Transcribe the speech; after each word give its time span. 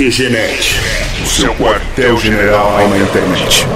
QGNet, 0.00 0.80
o 1.22 1.26
seu 1.26 1.54
quartel-general 1.56 2.88
na 2.88 2.96
internet. 2.96 3.66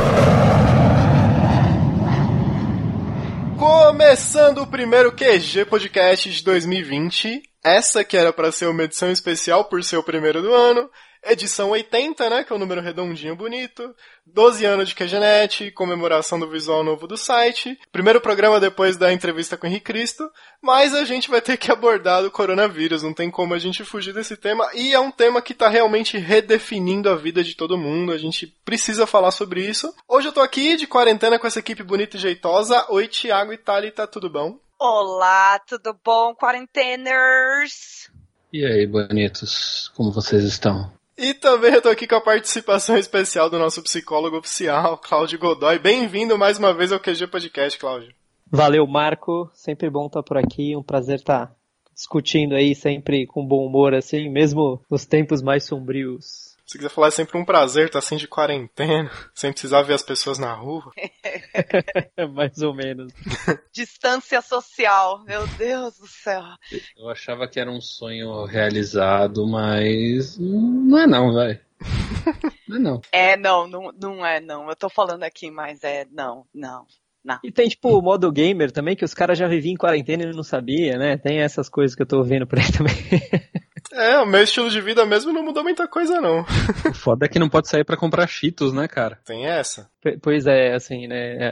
Começando 3.58 4.62
o 4.62 4.66
primeiro 4.66 5.12
QG 5.12 5.66
Podcast 5.66 6.30
de 6.30 6.42
2020. 6.42 7.42
Essa 7.62 8.02
que 8.02 8.16
era 8.16 8.32
para 8.32 8.50
ser 8.50 8.68
uma 8.68 8.84
edição 8.84 9.10
especial 9.10 9.66
por 9.66 9.84
ser 9.84 9.98
o 9.98 10.02
primeiro 10.02 10.40
do 10.40 10.54
ano. 10.54 10.88
Edição 11.26 11.70
80, 11.70 12.30
né? 12.30 12.44
Que 12.44 12.52
é 12.52 12.56
um 12.56 12.58
número 12.58 12.80
redondinho 12.80 13.34
bonito. 13.34 13.94
12 14.26 14.64
anos 14.64 14.88
de 14.88 14.94
QGNet, 14.94 15.70
comemoração 15.72 16.38
do 16.38 16.48
visual 16.48 16.84
novo 16.84 17.06
do 17.06 17.16
site. 17.16 17.78
Primeiro 17.90 18.20
programa 18.20 18.60
depois 18.60 18.96
da 18.96 19.12
entrevista 19.12 19.56
com 19.56 19.66
o 19.66 19.70
Henrique 19.70 19.86
Cristo. 19.86 20.30
Mas 20.62 20.94
a 20.94 21.04
gente 21.04 21.30
vai 21.30 21.40
ter 21.40 21.56
que 21.56 21.70
abordar 21.70 22.24
o 22.24 22.30
coronavírus. 22.30 23.02
Não 23.02 23.14
tem 23.14 23.30
como 23.30 23.54
a 23.54 23.58
gente 23.58 23.84
fugir 23.84 24.12
desse 24.12 24.36
tema. 24.36 24.68
E 24.74 24.92
é 24.92 25.00
um 25.00 25.10
tema 25.10 25.40
que 25.40 25.54
tá 25.54 25.68
realmente 25.68 26.18
redefinindo 26.18 27.08
a 27.08 27.16
vida 27.16 27.42
de 27.42 27.54
todo 27.54 27.78
mundo. 27.78 28.12
A 28.12 28.18
gente 28.18 28.46
precisa 28.64 29.06
falar 29.06 29.30
sobre 29.30 29.64
isso. 29.64 29.94
Hoje 30.08 30.28
eu 30.28 30.32
tô 30.32 30.40
aqui 30.40 30.76
de 30.76 30.86
quarentena 30.86 31.38
com 31.38 31.46
essa 31.46 31.58
equipe 31.58 31.82
bonita 31.82 32.16
e 32.16 32.20
jeitosa. 32.20 32.86
Oi, 32.90 33.08
Thiago 33.08 33.52
e 33.52 33.58
Thalita, 33.58 34.06
tudo 34.06 34.28
bom? 34.28 34.58
Olá, 34.78 35.58
tudo 35.60 35.96
bom, 36.04 36.34
quarenteners? 36.34 38.10
E 38.52 38.64
aí, 38.64 38.86
bonitos, 38.86 39.90
como 39.96 40.12
vocês 40.12 40.44
estão? 40.44 40.92
E 41.16 41.32
também 41.32 41.72
eu 41.72 41.80
tô 41.80 41.88
aqui 41.88 42.08
com 42.08 42.16
a 42.16 42.20
participação 42.20 42.98
especial 42.98 43.48
do 43.48 43.56
nosso 43.56 43.80
psicólogo 43.82 44.36
oficial, 44.36 44.98
Cláudio 44.98 45.38
Godoy. 45.38 45.78
Bem-vindo 45.78 46.36
mais 46.36 46.58
uma 46.58 46.74
vez 46.74 46.90
ao 46.90 46.98
QG 46.98 47.28
Podcast, 47.28 47.78
Cláudio. 47.78 48.12
Valeu, 48.50 48.84
Marco. 48.84 49.48
Sempre 49.54 49.88
bom 49.88 50.06
estar 50.06 50.24
por 50.24 50.36
aqui. 50.36 50.76
Um 50.76 50.82
prazer 50.82 51.16
estar 51.16 51.54
discutindo 51.94 52.56
aí, 52.56 52.74
sempre 52.74 53.26
com 53.26 53.46
bom 53.46 53.64
humor, 53.64 53.94
assim, 53.94 54.28
mesmo 54.28 54.80
nos 54.90 55.06
tempos 55.06 55.40
mais 55.40 55.64
sombrios. 55.64 56.53
Se 56.66 56.78
quiser 56.78 56.88
falar, 56.88 57.08
é 57.08 57.10
sempre 57.10 57.36
um 57.36 57.44
prazer 57.44 57.86
estar 57.86 57.98
assim 57.98 58.16
de 58.16 58.26
quarentena, 58.26 59.10
sem 59.34 59.52
precisar 59.52 59.82
ver 59.82 59.94
as 59.94 60.02
pessoas 60.02 60.38
na 60.38 60.54
rua. 60.54 60.90
mais 62.34 62.58
ou 62.62 62.74
menos. 62.74 63.12
Distância 63.72 64.40
social, 64.40 65.22
meu 65.24 65.46
Deus 65.58 65.98
do 65.98 66.06
céu. 66.06 66.42
Eu 66.96 67.10
achava 67.10 67.46
que 67.46 67.60
era 67.60 67.70
um 67.70 67.80
sonho 67.80 68.44
realizado, 68.46 69.46
mas 69.46 70.38
não 70.38 70.98
é 70.98 71.06
não, 71.06 71.34
vai. 71.34 71.60
Não 72.66 72.76
é 72.76 72.80
não. 72.80 73.00
É, 73.12 73.36
não, 73.36 73.66
não, 73.66 73.92
não 74.00 74.26
é 74.26 74.40
não. 74.40 74.68
Eu 74.68 74.76
tô 74.76 74.88
falando 74.88 75.22
aqui, 75.22 75.50
mas 75.50 75.84
é 75.84 76.06
não, 76.10 76.46
não. 76.54 76.86
Não. 77.22 77.38
E 77.42 77.50
tem, 77.50 77.68
tipo, 77.68 77.88
o 77.88 78.02
modo 78.02 78.30
gamer 78.30 78.70
também, 78.70 78.94
que 78.94 79.04
os 79.04 79.14
caras 79.14 79.38
já 79.38 79.48
viviam 79.48 79.72
em 79.72 79.78
quarentena 79.78 80.24
e 80.24 80.36
não 80.36 80.42
sabia, 80.42 80.98
né? 80.98 81.16
Tem 81.16 81.40
essas 81.40 81.70
coisas 81.70 81.96
que 81.96 82.02
eu 82.02 82.06
tô 82.06 82.22
vendo 82.22 82.46
por 82.46 82.58
aí 82.58 82.70
também. 82.70 82.94
É, 83.92 84.18
o 84.18 84.26
meu 84.26 84.42
estilo 84.42 84.70
de 84.70 84.80
vida 84.80 85.04
mesmo 85.04 85.32
não 85.32 85.42
mudou 85.42 85.62
muita 85.62 85.86
coisa, 85.86 86.20
não. 86.20 86.44
O 86.88 86.94
foda 86.94 87.26
é 87.26 87.28
que 87.28 87.38
não 87.38 87.48
pode 87.48 87.68
sair 87.68 87.84
para 87.84 87.96
comprar 87.96 88.26
cheetos, 88.26 88.72
né, 88.72 88.88
cara? 88.88 89.18
Tem 89.24 89.46
essa. 89.46 89.90
Pois 90.22 90.46
é, 90.46 90.74
assim, 90.74 91.06
né? 91.06 91.36
É. 91.36 91.50